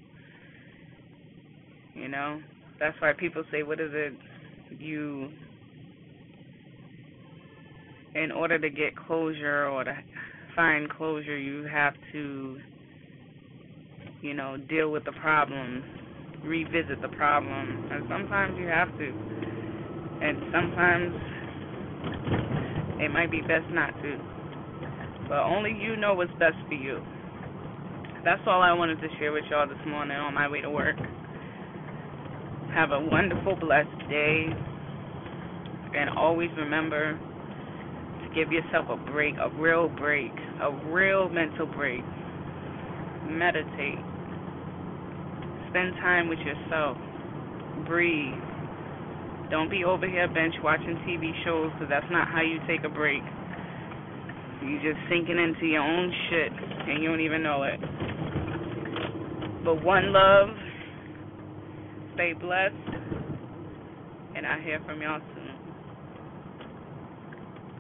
You 1.94 2.08
know, 2.08 2.40
that's 2.80 3.00
why 3.00 3.12
people 3.12 3.44
say, 3.52 3.62
what 3.62 3.78
is 3.78 3.90
it 3.92 4.14
you 4.80 5.30
in 8.14 8.30
order 8.30 8.58
to 8.58 8.70
get 8.70 8.96
closure 9.06 9.66
or 9.66 9.84
to 9.84 9.96
find 10.54 10.88
closure, 10.90 11.36
you 11.36 11.64
have 11.64 11.94
to, 12.12 12.58
you 14.22 14.34
know, 14.34 14.56
deal 14.68 14.90
with 14.90 15.04
the 15.04 15.12
problem, 15.20 15.82
revisit 16.44 17.02
the 17.02 17.08
problem, 17.08 17.88
and 17.90 18.04
sometimes 18.08 18.56
you 18.58 18.66
have 18.66 18.88
to, 18.98 19.08
and 20.22 20.38
sometimes 20.52 21.14
it 23.00 23.10
might 23.10 23.30
be 23.30 23.40
best 23.40 23.68
not 23.70 23.90
to. 24.02 24.18
But 25.28 25.38
only 25.38 25.72
you 25.72 25.96
know 25.96 26.14
what's 26.14 26.32
best 26.38 26.56
for 26.68 26.74
you. 26.74 27.00
That's 28.24 28.40
all 28.46 28.62
I 28.62 28.72
wanted 28.72 29.00
to 29.00 29.08
share 29.18 29.32
with 29.32 29.44
y'all 29.50 29.68
this 29.68 29.76
morning 29.86 30.16
on 30.16 30.34
my 30.34 30.48
way 30.48 30.60
to 30.60 30.70
work. 30.70 30.96
Have 32.74 32.92
a 32.92 33.00
wonderful, 33.00 33.56
blessed 33.56 34.08
day. 34.08 34.46
And 35.96 36.10
always 36.16 36.50
remember 36.56 37.18
give 38.34 38.50
yourself 38.50 38.86
a 38.90 38.96
break, 39.10 39.34
a 39.40 39.48
real 39.60 39.88
break, 39.88 40.32
a 40.60 40.70
real 40.90 41.28
mental 41.28 41.66
break. 41.66 42.02
Meditate. 43.28 44.02
Spend 45.70 45.94
time 46.02 46.28
with 46.28 46.38
yourself. 46.40 46.96
Breathe. 47.86 48.34
Don't 49.50 49.70
be 49.70 49.84
over 49.84 50.08
here 50.08 50.26
bench 50.28 50.54
watching 50.62 50.96
TV 51.06 51.32
shows 51.44 51.70
because 51.74 51.88
that's 51.88 52.10
not 52.10 52.28
how 52.28 52.42
you 52.42 52.58
take 52.66 52.84
a 52.84 52.88
break. 52.88 53.22
You're 54.62 54.92
just 54.92 55.00
sinking 55.08 55.38
into 55.38 55.66
your 55.66 55.82
own 55.82 56.12
shit 56.30 56.52
and 56.88 57.02
you 57.02 57.08
don't 57.08 57.20
even 57.20 57.42
know 57.42 57.62
it. 57.64 57.80
But 59.64 59.82
one 59.82 60.12
love, 60.12 60.48
stay 62.14 62.32
blessed, 62.34 62.74
and 64.36 64.46
I 64.46 64.60
hear 64.62 64.80
from 64.86 65.00
y'all 65.00 65.20
soon. 65.33 65.33